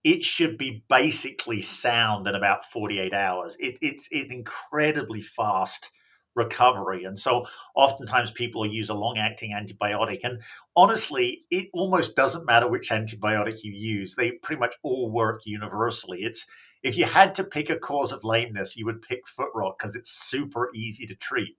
it 0.04 0.24
should 0.24 0.56
be 0.56 0.82
basically 0.88 1.60
sound 1.60 2.26
in 2.26 2.34
about 2.34 2.64
48 2.64 3.12
hours. 3.12 3.58
It, 3.60 3.76
it's 3.82 4.08
an 4.10 4.32
incredibly 4.32 5.20
fast 5.20 5.90
recovery. 6.34 7.04
And 7.04 7.20
so 7.20 7.46
oftentimes 7.76 8.30
people 8.30 8.64
use 8.64 8.88
a 8.88 8.94
long 8.94 9.18
acting 9.18 9.50
antibiotic. 9.52 10.20
And 10.24 10.40
honestly, 10.74 11.44
it 11.50 11.68
almost 11.74 12.16
doesn't 12.16 12.46
matter 12.46 12.66
which 12.66 12.88
antibiotic 12.88 13.62
you 13.62 13.72
use, 13.72 14.14
they 14.14 14.30
pretty 14.30 14.60
much 14.60 14.76
all 14.82 15.10
work 15.10 15.42
universally. 15.44 16.22
It's 16.22 16.46
if 16.82 16.96
you 16.96 17.04
had 17.04 17.34
to 17.34 17.44
pick 17.44 17.68
a 17.68 17.78
cause 17.78 18.12
of 18.12 18.24
lameness, 18.24 18.78
you 18.78 18.86
would 18.86 19.02
pick 19.02 19.28
foot 19.28 19.50
rot 19.54 19.74
because 19.78 19.94
it's 19.94 20.10
super 20.30 20.70
easy 20.74 21.06
to 21.06 21.14
treat. 21.16 21.54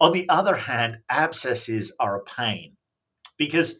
On 0.00 0.12
the 0.12 0.28
other 0.28 0.56
hand, 0.56 0.98
abscesses 1.08 1.92
are 2.00 2.16
a 2.16 2.24
pain 2.24 2.76
because 3.38 3.78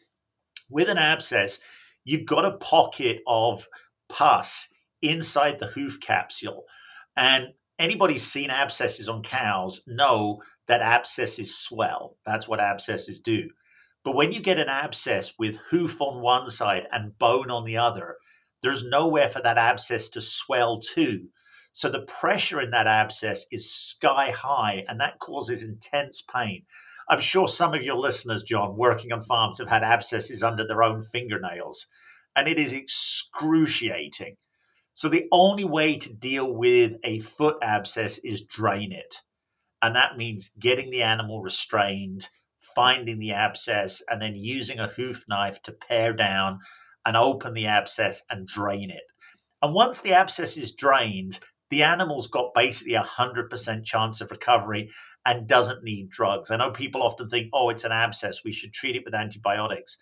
with 0.71 0.89
an 0.89 0.99
abscess, 0.99 1.59
you've 2.05 2.27
got 2.27 2.45
a 2.45 2.59
pocket 2.59 3.19
of 3.27 3.67
pus 4.09 4.69
inside 5.03 5.59
the 5.59 5.67
hoof 5.67 6.01
capsule. 6.01 6.65
And 7.17 7.49
anybody's 7.79 8.27
seen 8.27 8.51
abscesses 8.51 9.09
on 9.09 9.23
cows 9.23 9.83
know 9.87 10.43
that 10.69 10.81
abscesses 10.81 11.59
swell. 11.59 12.17
That's 12.25 12.49
what 12.49 12.61
abscesses 12.61 13.21
do. 13.21 13.51
But 14.05 14.15
when 14.15 14.33
you 14.33 14.41
get 14.41 14.59
an 14.59 14.69
abscess 14.69 15.33
with 15.39 15.57
hoof 15.59 16.01
on 16.01 16.23
one 16.23 16.51
side 16.51 16.85
and 16.91 17.17
bone 17.19 17.51
on 17.51 17.65
the 17.65 17.77
other, 17.79 18.17
there's 18.63 18.85
nowhere 18.85 19.29
for 19.29 19.43
that 19.43 19.59
abscess 19.59 20.09
to 20.11 20.21
swell 20.21 20.81
to. 20.95 21.29
So 21.75 21.89
the 21.89 22.03
pressure 22.03 22.61
in 22.61 22.71
that 22.73 22.87
abscess 22.87 23.47
is 23.51 23.75
sky 23.75 24.31
high, 24.31 24.85
and 24.89 25.01
that 25.01 25.19
causes 25.19 25.63
intense 25.63 26.21
pain. 26.23 26.65
I'm 27.09 27.21
sure 27.21 27.49
some 27.49 27.75
of 27.75 27.83
your 27.83 27.97
listeners, 27.97 28.43
John, 28.43 28.77
working 28.77 29.13
on 29.13 29.23
farms 29.23 29.59
have 29.59 29.69
had 29.69 29.83
abscesses 29.83 30.43
under 30.43 30.67
their 30.67 30.83
own 30.83 31.03
fingernails, 31.03 31.87
and 32.37 32.47
it 32.47 32.59
is 32.59 32.73
excruciating. 32.73 34.37
So 34.95 35.09
the 35.09 35.29
only 35.33 35.65
way 35.65 35.97
to 35.97 36.13
deal 36.13 36.53
with 36.53 36.93
a 37.05 37.21
foot 37.21 37.57
abscess 37.63 38.19
is 38.19 38.45
drain 38.45 38.93
it. 38.93 39.17
And 39.81 39.97
that 39.97 40.19
means 40.19 40.51
getting 40.51 40.91
the 40.91 41.03
animal 41.03 41.41
restrained, 41.41 42.29
finding 42.75 43.19
the 43.19 43.33
abscess, 43.33 44.03
and 44.09 44.21
then 44.21 44.37
using 44.37 44.79
a 44.79 44.89
hoof 44.89 45.25
knife 45.27 45.63
to 45.63 45.73
pare 45.73 46.13
down 46.13 46.61
and 47.07 47.17
open 47.17 47.55
the 47.55 47.67
abscess 47.67 48.23
and 48.29 48.47
drain 48.47 48.91
it. 48.91 49.03
And 49.63 49.73
once 49.73 50.03
the 50.03 50.13
abscess 50.13 50.57
is 50.57 50.75
drained, 50.75 51.41
the 51.73 51.85
animal's 51.85 52.27
got 52.27 52.53
basically 52.53 52.95
a 52.95 53.03
100% 53.03 53.83
chance 53.83 54.21
of 54.21 54.31
recovery 54.31 54.91
and 55.25 55.49
doesn't 55.49 55.83
need 55.83 56.11
drugs. 56.11 56.51
I 56.51 56.57
know 56.57 56.71
people 56.71 57.03
often 57.03 57.31
think, 57.31 57.49
oh, 57.55 57.71
it's 57.71 57.85
an 57.85 57.93
abscess, 57.93 58.45
we 58.45 58.53
should 58.53 58.75
treat 58.75 58.95
it 58.95 59.07
with 59.07 59.15
antibiotics. 59.15 59.97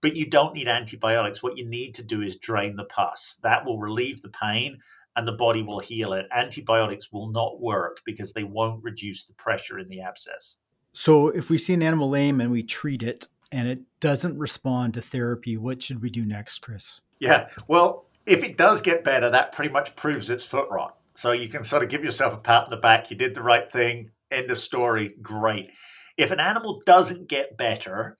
But 0.00 0.14
you 0.14 0.30
don't 0.30 0.54
need 0.54 0.68
antibiotics. 0.68 1.42
What 1.42 1.58
you 1.58 1.68
need 1.68 1.96
to 1.96 2.04
do 2.04 2.22
is 2.22 2.36
drain 2.36 2.76
the 2.76 2.84
pus. 2.84 3.40
That 3.42 3.66
will 3.66 3.80
relieve 3.80 4.22
the 4.22 4.28
pain 4.28 4.78
and 5.16 5.26
the 5.26 5.32
body 5.32 5.60
will 5.60 5.80
heal 5.80 6.12
it. 6.12 6.26
Antibiotics 6.30 7.10
will 7.10 7.32
not 7.32 7.60
work 7.60 7.98
because 8.06 8.32
they 8.32 8.44
won't 8.44 8.84
reduce 8.84 9.24
the 9.24 9.34
pressure 9.34 9.80
in 9.80 9.88
the 9.88 10.02
abscess. 10.02 10.56
So, 10.92 11.30
if 11.30 11.50
we 11.50 11.58
see 11.58 11.74
an 11.74 11.82
animal 11.82 12.08
lame 12.08 12.40
and 12.40 12.52
we 12.52 12.62
treat 12.62 13.02
it 13.02 13.26
and 13.50 13.66
it 13.66 13.80
doesn't 13.98 14.38
respond 14.38 14.94
to 14.94 15.02
therapy, 15.02 15.56
what 15.56 15.82
should 15.82 16.00
we 16.00 16.10
do 16.10 16.24
next, 16.24 16.60
Chris? 16.60 17.00
Yeah, 17.18 17.48
well, 17.66 18.04
if 18.24 18.44
it 18.44 18.56
does 18.56 18.80
get 18.82 19.02
better, 19.02 19.30
that 19.30 19.50
pretty 19.50 19.72
much 19.72 19.96
proves 19.96 20.30
it's 20.30 20.44
foot 20.44 20.68
rot. 20.70 20.97
So 21.18 21.32
you 21.32 21.48
can 21.48 21.64
sort 21.64 21.82
of 21.82 21.88
give 21.88 22.04
yourself 22.04 22.32
a 22.32 22.36
pat 22.36 22.62
on 22.62 22.70
the 22.70 22.76
back. 22.76 23.10
You 23.10 23.16
did 23.16 23.34
the 23.34 23.42
right 23.42 23.68
thing. 23.72 24.12
End 24.30 24.52
of 24.52 24.58
story. 24.58 25.16
Great. 25.20 25.72
If 26.16 26.30
an 26.30 26.38
animal 26.38 26.80
doesn't 26.86 27.28
get 27.28 27.56
better, 27.56 28.16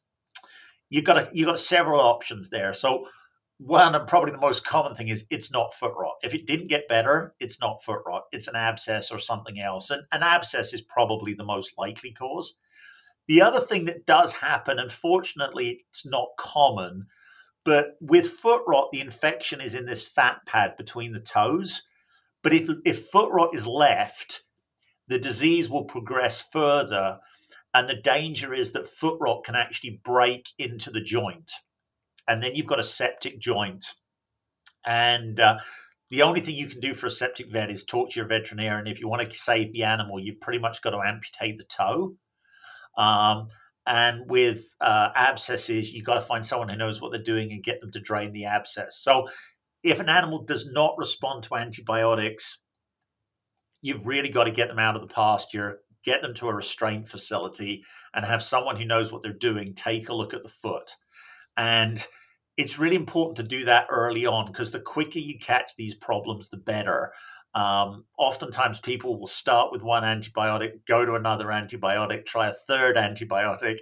you've 0.91 1.05
got 1.05 1.17
a, 1.17 1.31
you've 1.33 1.47
got 1.47 1.61
several 1.61 2.01
options 2.01 2.51
there. 2.51 2.75
So 2.75 3.07
one 3.59 3.95
and 3.95 4.09
probably 4.09 4.33
the 4.33 4.39
most 4.39 4.67
common 4.67 4.97
thing 4.97 5.11
is 5.11 5.27
it's 5.31 5.53
not 5.53 5.75
foot 5.75 5.93
rot. 5.97 6.17
If 6.25 6.35
it 6.35 6.49
didn't 6.49 6.67
get 6.67 6.89
better, 6.89 7.37
it's 7.39 7.61
not 7.61 7.85
foot 7.85 8.01
rot. 8.05 8.25
It's 8.33 8.49
an 8.49 8.57
abscess 8.57 9.13
or 9.13 9.21
something 9.21 9.61
else. 9.61 9.91
And 9.91 10.03
an 10.11 10.25
abscess 10.25 10.75
is 10.75 10.83
probably 10.83 11.35
the 11.35 11.45
most 11.45 11.75
likely 11.79 12.11
cause. 12.11 12.57
The 13.29 13.43
other 13.43 13.61
thing 13.61 13.85
that 13.85 14.07
does 14.07 14.33
happen, 14.33 14.81
unfortunately, 14.81 15.85
it's 15.91 16.05
not 16.05 16.31
common, 16.37 17.07
but 17.65 17.97
with 18.01 18.29
foot 18.29 18.63
rot, 18.67 18.89
the 18.91 19.03
infection 19.03 19.61
is 19.61 19.75
in 19.75 19.87
this 19.87 20.03
fat 20.03 20.41
pad 20.47 20.77
between 20.77 21.13
the 21.13 21.21
toes. 21.21 21.85
But 22.49 22.57
if, 22.57 22.69
if 22.87 23.09
foot 23.09 23.31
rot 23.31 23.55
is 23.55 23.67
left, 23.67 24.41
the 25.07 25.19
disease 25.19 25.69
will 25.69 25.85
progress 25.85 26.41
further. 26.51 27.19
And 27.75 27.87
the 27.87 28.01
danger 28.01 28.55
is 28.55 28.73
that 28.73 28.89
foot 28.89 29.19
rot 29.21 29.45
can 29.45 29.55
actually 29.55 30.01
break 30.03 30.49
into 30.59 30.91
the 30.91 31.03
joint. 31.03 31.53
And 32.27 32.43
then 32.43 32.55
you've 32.55 32.65
got 32.67 32.81
a 32.81 32.85
septic 32.85 33.39
joint. 33.39 33.93
And 34.87 35.39
uh, 35.39 35.59
the 36.09 36.23
only 36.23 36.41
thing 36.41 36.55
you 36.55 36.69
can 36.69 36.81
do 36.81 36.95
for 36.95 37.05
a 37.05 37.11
septic 37.11 37.53
vet 37.53 37.71
is 37.71 37.85
talk 37.85 38.13
to 38.13 38.17
your 38.19 38.29
veterinarian. 38.29 38.87
And 38.87 38.89
if 38.89 39.01
you 39.03 39.09
want 39.09 39.31
to 39.31 39.37
save 39.37 39.75
the 39.75 39.85
animal, 39.85 40.19
you've 40.19 40.41
pretty 40.41 40.59
much 40.59 40.81
got 40.81 40.93
to 40.93 41.03
amputate 41.07 41.59
the 41.59 41.65
toe. 41.65 42.17
Um, 42.97 43.49
and 43.87 44.23
with 44.27 44.65
uh, 44.81 45.11
abscesses, 45.15 45.93
you've 45.93 46.07
got 46.07 46.15
to 46.15 46.23
find 46.23 46.47
someone 46.47 46.71
who 46.71 46.77
knows 46.77 46.99
what 46.99 47.13
they're 47.13 47.23
doing 47.23 47.53
and 47.53 47.63
get 47.63 47.83
them 47.83 47.93
to 47.93 48.01
drain 48.01 48.33
the 48.33 48.47
abscess. 48.47 48.99
So 48.99 49.29
if 49.91 50.01
an 50.01 50.09
animal 50.09 50.45
does 50.45 50.67
not 50.71 50.95
respond 50.99 51.45
to 51.45 51.57
antibiotics, 51.57 52.61
you've 53.81 54.07
really 54.07 54.29
got 54.29 54.45
to 54.45 54.51
get 54.51 54.69
them 54.69 54.79
out 54.79 54.97
of 54.97 55.03
the 55.03 55.15
pasture, 55.15 55.81
get 56.05 56.23
them 56.23 56.35
to 56.35 56.49
a 56.49 56.55
restraint 56.55 57.09
facility, 57.09 57.85
and 58.15 58.25
have 58.25 58.43
someone 58.43 58.77
who 58.77 58.85
knows 58.85 59.13
what 59.13 59.23
they're 59.23 59.33
doing 59.33 59.75
take 59.75 60.09
a 60.09 60.15
look 60.15 60.35
at 60.35 60.43
the 60.43 60.49
foot. 60.49 60.91
And 61.57 62.05
it's 62.57 62.79
really 62.79 62.97
important 62.97 63.37
to 63.37 63.43
do 63.43 63.65
that 63.67 63.87
early 63.91 64.27
on 64.27 64.47
because 64.47 64.71
the 64.71 64.81
quicker 64.81 65.21
you 65.21 65.39
catch 65.39 65.77
these 65.77 65.95
problems, 65.95 66.49
the 66.49 66.57
better. 66.57 67.13
Um, 67.55 68.05
oftentimes, 68.19 68.81
people 68.81 69.19
will 69.19 69.27
start 69.27 69.73
with 69.73 69.83
one 69.83 70.03
antibiotic, 70.03 70.85
go 70.87 71.05
to 71.05 71.15
another 71.15 71.47
antibiotic, 71.47 72.27
try 72.27 72.49
a 72.49 72.55
third 72.67 72.97
antibiotic, 72.97 73.77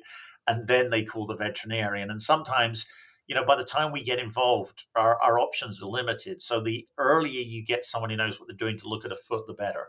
and 0.47 0.69
then 0.69 0.91
they 0.91 1.05
call 1.05 1.27
the 1.27 1.37
veterinarian. 1.37 2.11
And 2.11 2.21
sometimes 2.21 2.87
you 3.27 3.35
know, 3.35 3.45
by 3.45 3.57
the 3.57 3.65
time 3.65 3.93
we 3.93 4.05
get 4.05 4.19
involved, 4.19 4.85
our, 4.95 5.21
our 5.21 5.39
options 5.39 5.83
are 5.83 5.87
limited. 5.87 6.41
So 6.41 6.61
the 6.61 6.87
earlier 6.99 7.41
you 7.41 7.65
get 7.65 7.85
someone 7.85 8.11
who 8.11 8.17
knows 8.17 8.39
what 8.39 8.49
they're 8.49 8.57
doing 8.57 8.79
to 8.79 8.89
look 8.89 9.05
at 9.05 9.13
a 9.13 9.17
foot, 9.17 9.47
the 9.47 9.55
better. 9.55 9.89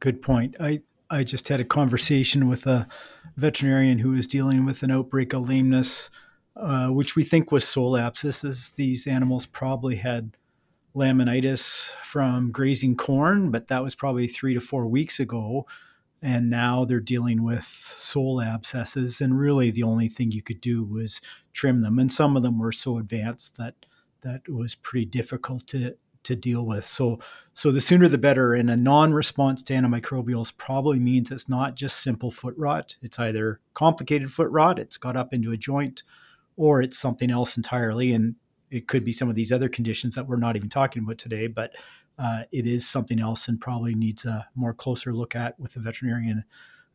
Good 0.00 0.20
point. 0.20 0.56
I, 0.60 0.82
I 1.08 1.24
just 1.24 1.48
had 1.48 1.60
a 1.60 1.64
conversation 1.64 2.48
with 2.48 2.66
a 2.66 2.86
veterinarian 3.36 3.98
who 3.98 4.10
was 4.10 4.26
dealing 4.26 4.66
with 4.66 4.82
an 4.82 4.90
outbreak 4.90 5.32
of 5.32 5.48
lameness, 5.48 6.10
uh, 6.56 6.88
which 6.88 7.16
we 7.16 7.24
think 7.24 7.50
was 7.50 7.66
sole 7.66 7.96
abscesses. 7.96 8.70
These 8.70 9.06
animals 9.06 9.46
probably 9.46 9.96
had 9.96 10.36
laminitis 10.94 11.92
from 12.02 12.50
grazing 12.50 12.96
corn, 12.96 13.50
but 13.50 13.68
that 13.68 13.82
was 13.82 13.94
probably 13.94 14.26
three 14.26 14.54
to 14.54 14.60
four 14.60 14.86
weeks 14.86 15.20
ago 15.20 15.66
and 16.26 16.50
now 16.50 16.84
they're 16.84 16.98
dealing 16.98 17.44
with 17.44 17.64
sole 17.64 18.40
abscesses 18.40 19.20
and 19.20 19.38
really 19.38 19.70
the 19.70 19.82
only 19.82 20.08
thing 20.08 20.30
you 20.30 20.42
could 20.42 20.60
do 20.60 20.82
was 20.84 21.20
trim 21.52 21.82
them 21.82 21.98
and 21.98 22.12
some 22.12 22.36
of 22.36 22.42
them 22.42 22.58
were 22.58 22.72
so 22.72 22.98
advanced 22.98 23.56
that 23.56 23.74
that 24.22 24.48
was 24.48 24.74
pretty 24.74 25.06
difficult 25.06 25.66
to 25.66 25.94
to 26.22 26.34
deal 26.34 26.66
with 26.66 26.84
so 26.84 27.20
so 27.52 27.70
the 27.70 27.80
sooner 27.80 28.08
the 28.08 28.18
better 28.18 28.52
and 28.52 28.68
a 28.68 28.76
non-response 28.76 29.62
to 29.62 29.72
antimicrobials 29.72 30.56
probably 30.56 30.98
means 30.98 31.30
it's 31.30 31.48
not 31.48 31.76
just 31.76 32.02
simple 32.02 32.32
foot 32.32 32.54
rot 32.56 32.96
it's 33.00 33.18
either 33.18 33.60
complicated 33.74 34.32
foot 34.32 34.50
rot 34.50 34.78
it's 34.78 34.96
got 34.96 35.16
up 35.16 35.32
into 35.32 35.52
a 35.52 35.56
joint 35.56 36.02
or 36.56 36.82
it's 36.82 36.98
something 36.98 37.30
else 37.30 37.56
entirely. 37.56 38.12
And 38.12 38.34
it 38.70 38.88
could 38.88 39.04
be 39.04 39.12
some 39.12 39.28
of 39.28 39.34
these 39.34 39.52
other 39.52 39.68
conditions 39.68 40.14
that 40.14 40.26
we're 40.26 40.36
not 40.36 40.56
even 40.56 40.68
talking 40.68 41.04
about 41.04 41.18
today, 41.18 41.46
but 41.46 41.72
uh, 42.18 42.42
it 42.52 42.66
is 42.66 42.86
something 42.86 43.20
else 43.20 43.48
and 43.48 43.60
probably 43.60 43.94
needs 43.94 44.24
a 44.24 44.48
more 44.54 44.72
closer 44.72 45.14
look 45.14 45.34
at 45.34 45.58
with 45.60 45.74
the 45.74 45.80
veterinarian 45.80 46.44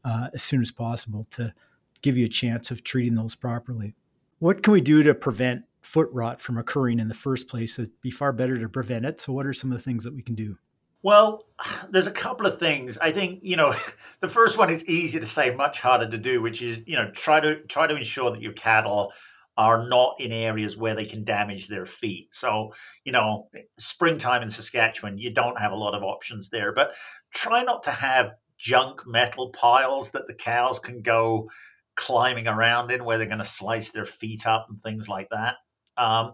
uh, 0.03 0.29
as 0.33 0.41
soon 0.41 0.61
as 0.61 0.71
possible 0.71 1.25
to 1.25 1.53
give 2.01 2.17
you 2.17 2.25
a 2.25 2.29
chance 2.29 2.71
of 2.71 2.83
treating 2.83 3.15
those 3.15 3.35
properly. 3.35 3.93
What 4.39 4.63
can 4.63 4.73
we 4.73 4.81
do 4.81 5.03
to 5.03 5.13
prevent 5.13 5.65
foot 5.81 6.09
rot 6.11 6.41
from 6.41 6.57
occurring 6.57 6.99
in 6.99 7.07
the 7.07 7.13
first 7.13 7.47
place? 7.47 7.77
It'd 7.77 8.01
be 8.01 8.11
far 8.11 8.33
better 8.33 8.57
to 8.57 8.67
prevent 8.67 9.05
it. 9.05 9.19
So, 9.19 9.33
what 9.33 9.45
are 9.45 9.53
some 9.53 9.71
of 9.71 9.77
the 9.77 9.83
things 9.83 10.03
that 10.03 10.13
we 10.15 10.23
can 10.23 10.35
do? 10.35 10.57
Well, 11.03 11.45
there's 11.89 12.07
a 12.07 12.11
couple 12.11 12.45
of 12.45 12.59
things. 12.59 12.97
I 12.97 13.11
think 13.11 13.39
you 13.43 13.55
know, 13.55 13.75
the 14.19 14.27
first 14.27 14.57
one 14.57 14.71
is 14.71 14.85
easy 14.85 15.19
to 15.19 15.25
say, 15.25 15.53
much 15.53 15.79
harder 15.79 16.09
to 16.09 16.17
do, 16.17 16.41
which 16.41 16.61
is 16.61 16.79
you 16.85 16.95
know 16.95 17.11
try 17.11 17.39
to 17.39 17.57
try 17.63 17.85
to 17.85 17.95
ensure 17.95 18.31
that 18.31 18.41
your 18.41 18.53
cattle 18.53 19.13
are 19.61 19.87
not 19.87 20.15
in 20.19 20.31
areas 20.31 20.75
where 20.75 20.95
they 20.95 21.05
can 21.05 21.23
damage 21.23 21.67
their 21.67 21.85
feet. 21.85 22.29
So, 22.31 22.73
you 23.03 23.11
know, 23.11 23.47
springtime 23.77 24.41
in 24.41 24.49
Saskatchewan, 24.49 25.19
you 25.19 25.31
don't 25.31 25.59
have 25.59 25.71
a 25.71 25.75
lot 25.75 25.93
of 25.93 26.01
options 26.01 26.49
there, 26.49 26.73
but 26.73 26.93
try 27.31 27.61
not 27.61 27.83
to 27.83 27.91
have 27.91 28.31
junk 28.57 29.01
metal 29.05 29.51
piles 29.51 30.09
that 30.11 30.25
the 30.25 30.33
cows 30.33 30.79
can 30.79 31.03
go 31.03 31.47
climbing 31.95 32.47
around 32.47 32.89
in 32.89 33.05
where 33.05 33.19
they're 33.19 33.27
going 33.27 33.37
to 33.37 33.45
slice 33.45 33.91
their 33.91 34.05
feet 34.05 34.47
up 34.47 34.65
and 34.67 34.81
things 34.81 35.07
like 35.07 35.27
that. 35.29 35.57
Um, 35.95 36.33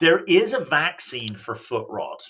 there 0.00 0.24
is 0.24 0.54
a 0.54 0.64
vaccine 0.64 1.34
for 1.34 1.54
foot 1.54 1.86
rot. 1.90 2.22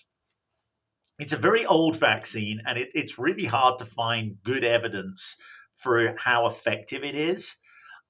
It's 1.20 1.32
a 1.32 1.36
very 1.36 1.66
old 1.66 2.00
vaccine, 2.00 2.62
and 2.66 2.76
it, 2.76 2.88
it's 2.94 3.16
really 3.16 3.44
hard 3.44 3.78
to 3.78 3.84
find 3.84 4.42
good 4.42 4.64
evidence 4.64 5.36
for 5.76 6.16
how 6.18 6.46
effective 6.46 7.04
it 7.04 7.14
is. 7.14 7.54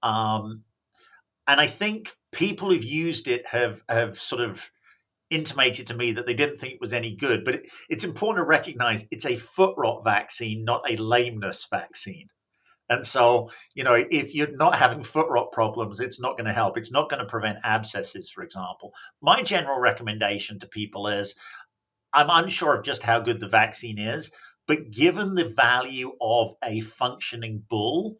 Um, 0.03 0.63
and 1.47 1.61
I 1.61 1.67
think 1.67 2.11
people 2.33 2.71
who've 2.71 2.85
used 2.85 3.29
it 3.29 3.47
have 3.47 3.83
have 3.89 4.19
sort 4.19 4.43
of 4.43 4.69
intimated 5.31 5.87
to 5.87 5.95
me 5.95 6.13
that 6.13 6.27
they 6.27 6.35
didn't 6.35 6.59
think 6.59 6.75
it 6.75 6.81
was 6.81 6.93
any 6.93 7.17
good. 7.17 7.45
But 7.45 7.55
it, 7.55 7.63
it's 7.89 8.05
important 8.05 8.45
to 8.45 8.49
recognize 8.49 9.07
it's 9.11 9.27
a 9.27 9.37
foot 9.37 9.75
rot 9.79 10.05
vaccine, 10.05 10.65
not 10.65 10.83
a 10.91 10.97
lameness 10.97 11.67
vaccine. 11.71 12.29
And 12.89 13.07
so, 13.07 13.51
you 13.75 13.85
know, 13.85 13.95
if 13.95 14.35
you're 14.35 14.55
not 14.57 14.75
having 14.75 15.03
foot 15.03 15.29
rot 15.31 15.53
problems, 15.53 16.01
it's 16.01 16.21
not 16.21 16.37
going 16.37 16.47
to 16.47 16.53
help. 16.53 16.77
It's 16.77 16.93
not 16.93 17.09
going 17.09 17.21
to 17.21 17.29
prevent 17.29 17.59
abscesses, 17.65 18.29
for 18.29 18.43
example. 18.43 18.93
My 19.23 19.43
general 19.43 19.79
recommendation 19.79 20.61
to 20.61 20.67
people 20.67 21.09
is 21.09 21.35
I'm 22.13 22.29
unsure 22.29 22.77
of 22.77 22.85
just 22.85 23.03
how 23.03 23.21
good 23.21 23.41
the 23.41 23.49
vaccine 23.49 23.99
is, 23.99 24.31
but 24.67 24.91
given 24.91 25.35
the 25.35 25.47
value 25.47 26.13
of 26.21 26.55
a 26.63 26.81
functioning 26.81 27.65
bull, 27.71 28.19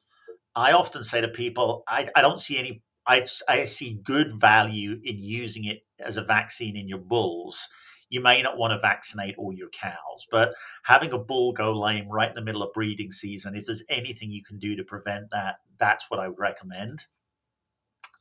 I 0.55 0.73
often 0.73 1.05
say 1.05 1.21
to 1.21 1.29
people, 1.29 1.85
I, 1.87 2.09
I 2.17 2.23
don't 2.23 2.41
see 2.41 2.59
any 2.59 2.83
I, 3.07 3.25
I 3.49 3.65
see 3.65 4.01
good 4.03 4.41
value 4.41 5.01
in 5.03 5.19
using 5.19 5.65
it 5.65 5.85
as 5.99 6.17
a 6.17 6.25
vaccine 6.25 6.77
in 6.77 6.89
your 6.89 6.99
bulls. 6.99 7.69
You 8.09 8.21
may 8.21 8.43
not 8.43 8.59
want 8.59 8.73
to 8.73 8.79
vaccinate 8.79 9.37
all 9.39 9.53
your 9.55 9.71
cows, 9.71 10.27
but 10.31 10.53
having 10.85 11.13
a 11.13 11.19
bull 11.19 11.53
go 11.53 11.73
lame 11.73 12.09
right 12.09 12.29
in 12.29 12.35
the 12.35 12.43
middle 12.43 12.63
of 12.63 12.75
breeding 12.75 13.11
season, 13.11 13.57
if 13.57 13.65
there's 13.65 13.85
anything 13.89 14.31
you 14.31 14.45
can 14.45 14.59
do 14.59 14.77
to 14.77 14.85
prevent 14.85 15.31
that, 15.31 15.57
that's 15.79 16.05
what 16.09 16.21
I 16.21 16.29
would 16.29 16.39
recommend. 16.39 17.05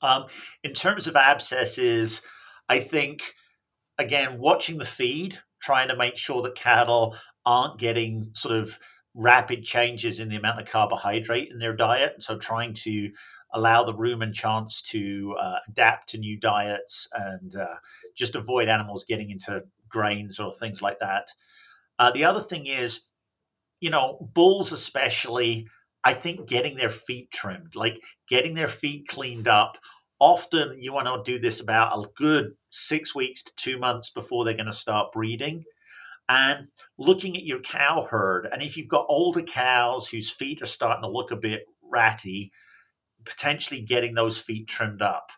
Um, 0.01 0.27
in 0.63 0.73
terms 0.73 1.07
of 1.07 1.15
abscesses, 1.15 2.21
I 2.69 2.79
think, 2.79 3.21
again, 3.97 4.39
watching 4.39 4.77
the 4.77 4.85
feed, 4.85 5.37
trying 5.61 5.89
to 5.89 5.95
make 5.97 6.17
sure 6.17 6.41
that 6.41 6.55
cattle 6.55 7.15
aren't 7.45 7.79
getting 7.79 8.31
sort 8.33 8.55
of 8.55 8.79
rapid 9.13 9.63
changes 9.63 10.19
in 10.19 10.29
the 10.29 10.37
amount 10.37 10.61
of 10.61 10.67
carbohydrate 10.67 11.49
in 11.51 11.59
their 11.59 11.75
diet. 11.75 12.15
So 12.19 12.37
trying 12.37 12.73
to 12.75 13.11
allow 13.53 13.83
the 13.83 13.93
rumen 13.93 14.33
chance 14.33 14.81
to 14.81 15.35
uh, 15.39 15.57
adapt 15.67 16.09
to 16.09 16.17
new 16.17 16.39
diets 16.39 17.07
and 17.13 17.55
uh, 17.55 17.75
just 18.15 18.35
avoid 18.35 18.69
animals 18.69 19.05
getting 19.05 19.29
into 19.29 19.61
grains 19.89 20.39
or 20.39 20.53
things 20.53 20.81
like 20.81 20.99
that. 20.99 21.27
Uh, 21.99 22.11
the 22.11 22.25
other 22.25 22.41
thing 22.41 22.65
is, 22.67 23.01
you 23.81 23.89
know, 23.89 24.29
bulls 24.33 24.71
especially, 24.71 25.67
I 26.03 26.13
think 26.13 26.47
getting 26.47 26.77
their 26.77 26.89
feet 26.89 27.31
trimmed, 27.31 27.75
like 27.75 27.99
getting 28.27 28.55
their 28.55 28.69
feet 28.69 29.07
cleaned 29.07 29.47
up. 29.47 29.77
Often 30.19 30.77
you 30.79 30.93
want 30.93 31.07
to 31.07 31.31
do 31.31 31.39
this 31.39 31.59
about 31.59 31.97
a 31.97 32.07
good 32.15 32.53
six 32.69 33.13
weeks 33.13 33.43
to 33.43 33.51
two 33.55 33.79
months 33.79 34.11
before 34.11 34.45
they're 34.45 34.53
going 34.53 34.67
to 34.67 34.73
start 34.73 35.11
breeding. 35.11 35.63
And 36.31 36.69
looking 36.97 37.35
at 37.35 37.43
your 37.43 37.59
cow 37.59 38.07
herd, 38.09 38.47
and 38.49 38.61
if 38.61 38.77
you've 38.77 38.87
got 38.87 39.05
older 39.09 39.41
cows 39.41 40.07
whose 40.07 40.31
feet 40.31 40.61
are 40.61 40.65
starting 40.65 41.01
to 41.01 41.09
look 41.09 41.31
a 41.31 41.35
bit 41.35 41.65
ratty, 41.81 42.53
potentially 43.25 43.81
getting 43.81 44.13
those 44.13 44.37
feet 44.37 44.69
trimmed 44.69 45.01
up. 45.01 45.29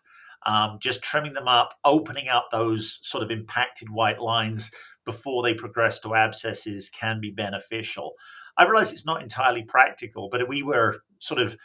Um, 0.46 0.78
just 0.80 1.02
trimming 1.02 1.32
them 1.32 1.48
up, 1.48 1.74
opening 1.84 2.28
up 2.28 2.46
those 2.52 3.00
sort 3.02 3.24
of 3.24 3.32
impacted 3.32 3.90
white 3.90 4.20
lines 4.20 4.70
before 5.04 5.42
they 5.42 5.54
progress 5.54 5.98
to 6.00 6.14
abscesses 6.14 6.90
can 6.90 7.20
be 7.20 7.32
beneficial. 7.32 8.12
I 8.56 8.64
realize 8.64 8.92
it's 8.92 9.04
not 9.04 9.20
entirely 9.20 9.64
practical, 9.64 10.28
but 10.30 10.46
we 10.48 10.62
were 10.62 11.00
sort 11.18 11.40
of 11.40 11.56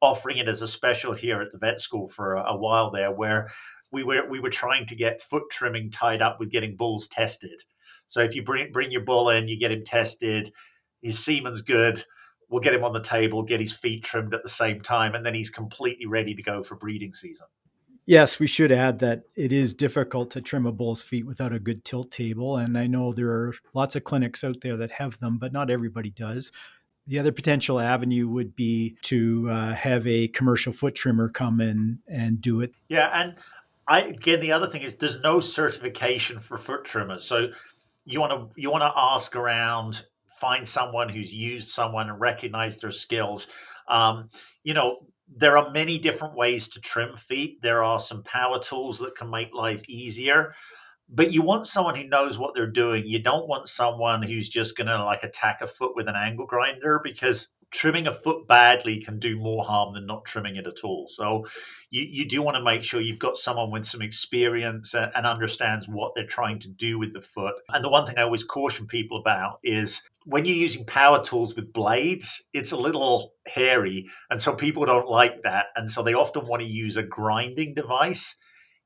offering 0.00 0.38
it 0.38 0.46
as 0.48 0.62
a 0.62 0.68
special 0.68 1.12
here 1.12 1.40
at 1.40 1.50
the 1.50 1.58
vet 1.58 1.80
school 1.80 2.08
for 2.08 2.34
a, 2.34 2.52
a 2.52 2.56
while 2.56 2.92
there, 2.92 3.10
where 3.10 3.50
we 3.90 4.04
were 4.04 4.28
we 4.28 4.38
were 4.38 4.50
trying 4.50 4.86
to 4.86 4.94
get 4.94 5.22
foot 5.22 5.50
trimming 5.50 5.90
tied 5.90 6.22
up 6.22 6.38
with 6.38 6.52
getting 6.52 6.76
bulls 6.76 7.08
tested. 7.08 7.60
So 8.08 8.22
if 8.22 8.34
you 8.34 8.42
bring 8.42 8.72
bring 8.72 8.90
your 8.90 9.02
bull 9.02 9.30
in, 9.30 9.48
you 9.48 9.58
get 9.58 9.72
him 9.72 9.84
tested, 9.84 10.52
his 11.02 11.18
semen's 11.18 11.62
good, 11.62 12.04
we'll 12.48 12.60
get 12.60 12.74
him 12.74 12.84
on 12.84 12.92
the 12.92 13.02
table, 13.02 13.42
get 13.42 13.60
his 13.60 13.72
feet 13.72 14.04
trimmed 14.04 14.34
at 14.34 14.42
the 14.42 14.48
same 14.48 14.80
time, 14.80 15.14
and 15.14 15.24
then 15.24 15.34
he's 15.34 15.50
completely 15.50 16.06
ready 16.06 16.34
to 16.34 16.42
go 16.42 16.62
for 16.62 16.76
breeding 16.76 17.14
season. 17.14 17.46
Yes, 18.08 18.38
we 18.38 18.46
should 18.46 18.70
add 18.70 19.00
that 19.00 19.24
it 19.34 19.52
is 19.52 19.74
difficult 19.74 20.30
to 20.30 20.40
trim 20.40 20.64
a 20.64 20.70
bull's 20.70 21.02
feet 21.02 21.26
without 21.26 21.52
a 21.52 21.58
good 21.58 21.84
tilt 21.84 22.12
table. 22.12 22.56
And 22.56 22.78
I 22.78 22.86
know 22.86 23.12
there 23.12 23.30
are 23.30 23.54
lots 23.74 23.96
of 23.96 24.04
clinics 24.04 24.44
out 24.44 24.60
there 24.60 24.76
that 24.76 24.92
have 24.92 25.18
them, 25.18 25.38
but 25.38 25.52
not 25.52 25.70
everybody 25.70 26.10
does. 26.10 26.52
The 27.08 27.18
other 27.18 27.32
potential 27.32 27.80
avenue 27.80 28.28
would 28.28 28.54
be 28.54 28.96
to 29.02 29.50
uh, 29.50 29.74
have 29.74 30.06
a 30.06 30.28
commercial 30.28 30.72
foot 30.72 30.94
trimmer 30.94 31.28
come 31.28 31.60
in 31.60 31.98
and 32.06 32.40
do 32.40 32.60
it. 32.60 32.72
Yeah. 32.88 33.10
And 33.12 33.34
I, 33.88 34.02
again, 34.02 34.38
the 34.38 34.52
other 34.52 34.68
thing 34.68 34.82
is 34.82 34.94
there's 34.96 35.20
no 35.20 35.40
certification 35.40 36.38
for 36.38 36.58
foot 36.58 36.84
trimmers. 36.84 37.24
So 37.24 37.48
you 38.06 38.20
want 38.20 38.32
to 38.32 38.60
you 38.60 38.70
want 38.70 38.82
to 38.82 38.92
ask 38.96 39.36
around 39.36 40.02
find 40.40 40.66
someone 40.68 41.08
who's 41.08 41.34
used 41.34 41.68
someone 41.68 42.08
and 42.08 42.20
recognize 42.20 42.78
their 42.78 42.92
skills. 42.92 43.46
Um, 43.88 44.28
you 44.64 44.74
know, 44.74 44.98
there 45.34 45.56
are 45.58 45.70
many 45.70 45.98
different 45.98 46.34
ways 46.34 46.68
to 46.68 46.80
trim 46.80 47.16
feet. 47.16 47.60
There 47.62 47.82
are 47.82 47.98
some 47.98 48.22
power 48.22 48.60
tools 48.60 48.98
that 49.00 49.16
can 49.16 49.30
make 49.30 49.54
life 49.54 49.82
easier, 49.88 50.54
but 51.08 51.32
you 51.32 51.42
want 51.42 51.66
someone 51.66 51.96
who 51.96 52.04
knows 52.04 52.38
what 52.38 52.54
they're 52.54 52.66
doing. 52.70 53.06
You 53.06 53.18
don't 53.18 53.48
want 53.48 53.68
someone 53.68 54.22
who's 54.22 54.48
just 54.48 54.76
going 54.76 54.88
to 54.88 55.04
like 55.04 55.22
attack 55.22 55.62
a 55.62 55.66
foot 55.66 55.96
with 55.96 56.08
an 56.08 56.16
angle 56.16 56.46
grinder 56.46 57.00
because 57.02 57.48
trimming 57.70 58.06
a 58.06 58.12
foot 58.12 58.46
badly 58.46 59.00
can 59.00 59.18
do 59.18 59.38
more 59.38 59.64
harm 59.64 59.94
than 59.94 60.06
not 60.06 60.24
trimming 60.24 60.56
it 60.56 60.66
at 60.66 60.84
all. 60.84 61.08
So 61.10 61.46
you, 61.90 62.06
you 62.08 62.28
do 62.28 62.42
want 62.42 62.56
to 62.56 62.62
make 62.62 62.82
sure 62.82 63.00
you've 63.00 63.18
got 63.18 63.36
someone 63.36 63.70
with 63.70 63.86
some 63.86 64.02
experience 64.02 64.94
and, 64.94 65.10
and, 65.14 65.26
understands 65.26 65.88
what 65.88 66.12
they're 66.14 66.26
trying 66.26 66.58
to 66.60 66.68
do 66.68 66.98
with 66.98 67.12
the 67.12 67.20
foot. 67.20 67.54
And 67.68 67.84
the 67.84 67.88
one 67.88 68.06
thing 68.06 68.18
I 68.18 68.22
always 68.22 68.44
caution 68.44 68.86
people 68.86 69.18
about 69.18 69.58
is 69.64 70.02
when 70.24 70.44
you're 70.44 70.56
using 70.56 70.86
power 70.86 71.22
tools 71.22 71.54
with 71.54 71.72
blades, 71.72 72.42
it's 72.52 72.72
a 72.72 72.76
little 72.76 73.32
hairy. 73.46 74.06
And 74.30 74.40
so 74.40 74.54
people 74.54 74.86
don't 74.86 75.08
like 75.08 75.42
that. 75.42 75.66
And 75.74 75.90
so 75.90 76.02
they 76.02 76.14
often 76.14 76.46
want 76.46 76.62
to 76.62 76.68
use 76.68 76.96
a 76.96 77.02
grinding 77.02 77.74
device. 77.74 78.36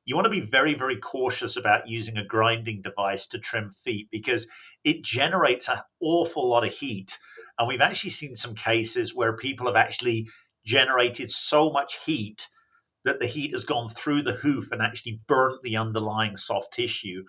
You 0.05 0.17
want 0.17 0.25
to 0.25 0.31
be 0.31 0.41
very, 0.41 0.75
very 0.75 0.97
cautious 0.97 1.57
about 1.57 1.89
using 1.89 2.17
a 2.17 2.25
grinding 2.25 2.83
device 2.83 3.29
to 3.29 3.39
trim 3.39 3.75
feet 3.85 4.09
because 4.11 4.49
it 4.83 5.05
generates 5.05 5.69
an 5.69 5.79
awful 6.01 6.49
lot 6.49 6.65
of 6.65 6.73
heat 6.73 7.17
and 7.61 7.69
we've 7.69 7.83
actually 7.83 8.11
seen 8.11 8.37
some 8.37 8.55
cases 8.55 9.15
where 9.15 9.37
people 9.37 9.67
have 9.67 9.77
actually 9.77 10.31
generated 10.65 11.31
so 11.31 11.71
much 11.71 11.99
heat 12.07 12.47
that 13.05 13.21
the 13.21 13.27
heat 13.27 13.53
has 13.53 13.65
gone 13.65 13.91
through 13.91 14.23
the 14.23 14.33
hoof 14.33 14.73
and 14.73 14.81
actually 14.81 15.21
burnt 15.29 15.61
the 15.63 15.77
underlying 15.77 16.39
soft 16.39 16.73
tissue. 16.73 17.23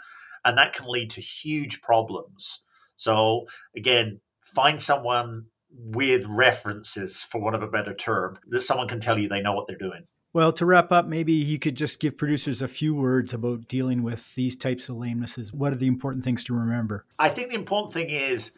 And 0.45 0.57
that 0.57 0.71
can 0.71 0.85
lead 0.87 1.11
to 1.11 1.21
huge 1.21 1.81
problems. 1.81 2.63
So, 2.95 3.47
again, 3.75 4.21
find 4.55 4.81
someone 4.81 5.47
with 5.69 6.25
references, 6.27 7.23
for 7.23 7.41
want 7.41 7.57
of 7.57 7.61
a 7.61 7.67
better 7.67 7.93
term, 7.93 8.39
that 8.47 8.61
someone 8.61 8.87
can 8.87 9.01
tell 9.01 9.19
you 9.19 9.27
they 9.27 9.41
know 9.41 9.53
what 9.53 9.67
they're 9.67 9.77
doing. 9.77 10.05
Well, 10.31 10.53
to 10.53 10.65
wrap 10.65 10.93
up, 10.93 11.07
maybe 11.07 11.33
you 11.33 11.59
could 11.59 11.75
just 11.75 11.99
give 11.99 12.17
producers 12.17 12.61
a 12.61 12.69
few 12.69 12.95
words 12.95 13.33
about 13.33 13.67
dealing 13.67 14.01
with 14.01 14.33
these 14.35 14.55
types 14.55 14.87
of 14.87 14.95
lamenesses. 14.95 15.53
What 15.53 15.73
are 15.73 15.77
the 15.77 15.87
important 15.87 16.23
things 16.23 16.45
to 16.45 16.53
remember? 16.53 17.05
I 17.19 17.27
think 17.27 17.49
the 17.49 17.55
important 17.55 17.93
thing 17.93 18.09
is 18.09 18.53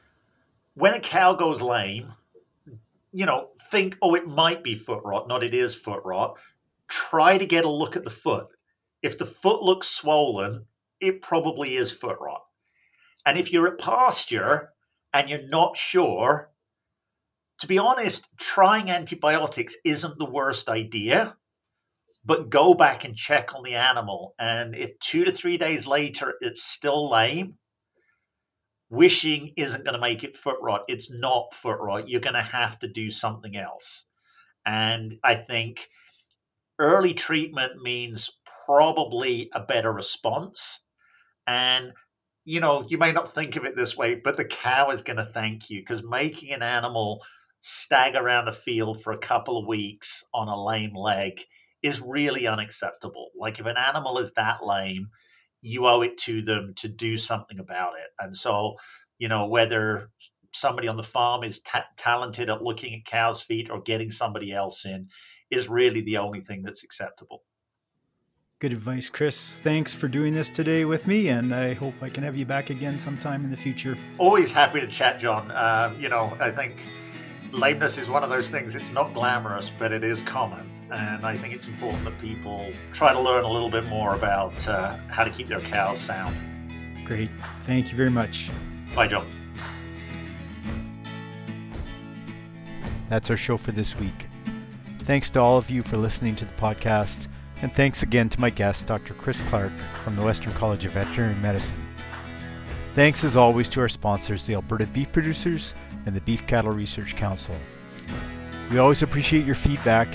when 0.76 0.94
a 0.94 1.00
cow 1.00 1.34
goes 1.34 1.62
lame, 1.62 2.14
you 3.12 3.26
know, 3.26 3.50
think, 3.72 3.98
oh, 4.02 4.16
it 4.16 4.28
might 4.28 4.64
be 4.64 4.76
foot 4.76 5.02
rot, 5.04 5.28
not 5.28 5.44
it 5.44 5.54
is 5.54 5.76
foot 5.76 6.02
rot. 6.06 6.38
Try 6.88 7.38
to 7.38 7.46
get 7.46 7.66
a 7.66 7.70
look 7.70 7.96
at 7.96 8.04
the 8.04 8.10
foot. 8.10 8.48
If 9.02 9.18
the 9.18 9.26
foot 9.26 9.62
looks 9.64 9.88
swollen, 9.90 10.66
it 11.00 11.22
probably 11.22 11.76
is 11.76 11.92
foot 11.92 12.18
rot. 12.22 12.44
And 13.26 13.38
if 13.38 13.52
you're 13.52 13.68
at 13.68 13.80
pasture 13.80 14.70
and 15.14 15.30
you're 15.30 15.48
not 15.48 15.78
sure, 15.78 16.52
to 17.60 17.68
be 17.68 17.78
honest, 17.78 18.28
trying 18.38 18.90
antibiotics 18.90 19.76
isn't 19.86 20.18
the 20.18 20.26
worst 20.26 20.70
idea. 20.70 21.36
but 22.26 22.50
go 22.50 22.74
back 22.74 23.04
and 23.06 23.16
check 23.16 23.54
on 23.54 23.64
the 23.64 23.76
animal. 23.76 24.36
And 24.40 24.76
if 24.76 24.98
two 25.00 25.26
to 25.26 25.32
three 25.32 25.58
days 25.58 25.86
later 25.88 26.36
it's 26.42 26.64
still 26.64 27.10
lame, 27.10 27.58
wishing 28.94 29.54
isn't 29.58 29.84
going 29.84 29.96
to 29.96 30.00
make 30.00 30.24
it 30.24 30.38
foot 30.38 30.58
rot. 30.62 30.84
It's 30.88 31.12
not 31.12 31.54
foot 31.54 31.80
rot. 31.80 32.08
You're 32.08 32.22
going 32.22 32.36
to 32.36 32.42
have 32.42 32.78
to 32.80 32.88
do 32.88 33.10
something 33.10 33.58
else. 33.58 34.06
And 34.66 35.18
I 35.24 35.36
think 35.36 35.90
early 36.78 37.14
treatment 37.14 37.82
means 37.82 38.30
probably 38.66 39.50
a 39.54 39.62
better 39.62 39.92
response. 39.92 40.80
And 41.48 41.94
you 42.46 42.60
know, 42.60 42.86
you 42.88 42.98
may 42.98 43.12
not 43.12 43.34
think 43.34 43.56
of 43.56 43.66
it 43.66 43.76
this 43.76 43.96
way, 43.96 44.16
but 44.16 44.36
the 44.36 44.46
cow 44.46 44.92
is 44.92 45.02
going 45.02 45.18
to 45.18 45.32
thank 45.34 45.70
you 45.70 45.82
because 45.82 46.04
making 46.04 46.52
an 46.52 46.62
animal 46.62 47.24
stag 47.62 48.16
around 48.16 48.50
a 48.50 48.54
field 48.54 49.02
for 49.02 49.14
a 49.14 49.18
couple 49.18 49.58
of 49.58 49.68
weeks 49.68 50.24
on 50.34 50.50
a 50.50 50.66
lame 50.66 50.96
leg 50.96 51.42
is 51.82 52.02
really 52.02 52.46
unacceptable. 52.46 53.30
Like 53.38 53.60
if 53.60 53.66
an 53.66 53.78
animal 53.78 54.18
is 54.20 54.34
that 54.34 54.66
lame, 54.66 55.08
you 55.64 55.88
owe 55.88 56.02
it 56.02 56.18
to 56.20 56.42
them 56.42 56.74
to 56.76 56.88
do 56.88 57.18
something 57.18 57.58
about 57.58 57.94
it. 57.94 58.12
And 58.24 58.38
so, 58.38 58.76
you 59.18 59.30
know, 59.30 59.48
whether 59.48 60.12
somebody 60.54 60.88
on 60.88 60.98
the 60.98 61.04
farm 61.04 61.44
is 61.44 61.62
ta- 61.62 61.88
talented 61.98 62.50
at 62.50 62.62
looking 62.62 62.94
at 62.94 63.06
cows' 63.06 63.42
feet 63.42 63.70
or 63.72 63.82
getting 63.82 64.12
somebody 64.12 64.52
else 64.52 64.86
in 64.86 65.08
is 65.50 65.70
really 65.70 66.02
the 66.02 66.18
only 66.18 66.42
thing 66.42 66.62
that's 66.64 66.84
acceptable. 66.84 67.44
Good 68.60 68.74
advice, 68.74 69.10
Chris. 69.10 69.60
Thanks 69.60 69.94
for 69.94 70.08
doing 70.08 70.34
this 70.34 70.50
today 70.50 70.86
with 70.86 71.08
me, 71.08 71.30
and 71.30 71.54
I 71.54 71.74
hope 71.74 71.96
I 72.02 72.10
can 72.10 72.24
have 72.24 72.36
you 72.38 72.46
back 72.46 72.70
again 72.70 73.00
sometime 73.00 73.44
in 73.44 73.52
the 73.52 73.58
future. 73.58 73.98
Always 74.18 74.52
happy 74.52 74.80
to 74.80 74.88
chat, 74.88 75.20
John. 75.20 75.52
Um, 75.52 76.00
you 76.00 76.08
know, 76.08 76.36
I 76.40 76.52
think 76.52 76.76
lameness 77.54 77.98
is 77.98 78.10
one 78.10 78.24
of 78.24 78.30
those 78.30 78.50
things, 78.50 78.76
it's 78.76 78.92
not 78.92 79.14
glamorous, 79.14 79.72
but 79.78 79.92
it 79.92 80.04
is 80.04 80.22
common. 80.24 80.70
And 80.92 81.26
I 81.26 81.36
think 81.36 81.54
it's 81.54 81.68
important 81.68 82.04
that 82.04 82.20
people 82.20 82.72
try 82.92 83.14
to 83.14 83.20
learn 83.20 83.44
a 83.44 83.50
little 83.50 83.70
bit 83.70 83.88
more 83.88 84.16
about 84.16 84.68
uh, 84.68 84.98
how 85.08 85.24
to 85.24 85.30
keep 85.30 85.48
their 85.48 85.60
cows 85.60 86.00
sound. 86.00 86.36
Great. 87.06 87.30
Thank 87.66 87.92
you 87.92 87.98
very 87.98 88.10
much. 88.10 88.50
Bye, 88.96 89.08
John. 89.08 89.28
That's 93.10 93.30
our 93.30 93.38
show 93.38 93.58
for 93.58 93.72
this 93.72 93.98
week. 94.00 94.28
Thanks 95.00 95.30
to 95.32 95.40
all 95.40 95.58
of 95.58 95.70
you 95.70 95.84
for 95.84 95.98
listening 95.98 96.36
to 96.38 96.46
the 96.46 96.54
podcast. 96.54 97.28
And 97.62 97.74
thanks 97.74 98.04
again 98.04 98.30
to 98.30 98.42
my 98.42 98.50
guest, 98.50 98.88
Dr. 98.88 99.14
Chris 99.14 99.40
Clark 99.50 99.72
from 100.04 100.16
the 100.16 100.24
Western 100.24 100.54
College 100.54 100.86
of 100.86 100.92
Veterinary 100.94 101.36
Medicine. 101.36 101.76
Thanks 102.96 103.24
as 103.24 103.36
always 103.36 103.70
to 103.70 103.82
our 103.82 103.90
sponsors, 103.90 104.46
the 104.46 104.54
Alberta 104.54 104.86
Beef 104.88 105.12
Producers 105.12 105.74
and 106.06 106.16
the 106.16 106.22
Beef 106.22 106.46
Cattle 106.48 106.72
Research 106.72 107.16
Council. 107.16 107.56
We 108.72 108.78
always 108.78 109.02
appreciate 109.02 109.46
your 109.46 109.56
feedback. 109.56 110.08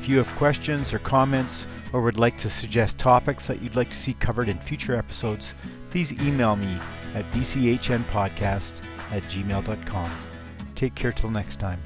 If 0.00 0.08
you 0.08 0.18
have 0.18 0.28
questions 0.36 0.92
or 0.92 0.98
comments 0.98 1.66
or 1.92 2.02
would 2.02 2.18
like 2.18 2.36
to 2.38 2.50
suggest 2.50 2.98
topics 2.98 3.46
that 3.46 3.62
you'd 3.62 3.76
like 3.76 3.90
to 3.90 3.96
see 3.96 4.14
covered 4.14 4.48
in 4.48 4.58
future 4.58 4.96
episodes, 4.96 5.54
please 5.90 6.12
email 6.22 6.56
me 6.56 6.76
at 7.14 7.30
bchnpodcast 7.32 8.72
at 9.12 9.22
gmail.com. 9.24 10.10
Take 10.74 10.94
care 10.94 11.12
till 11.12 11.30
next 11.30 11.60
time. 11.60 11.80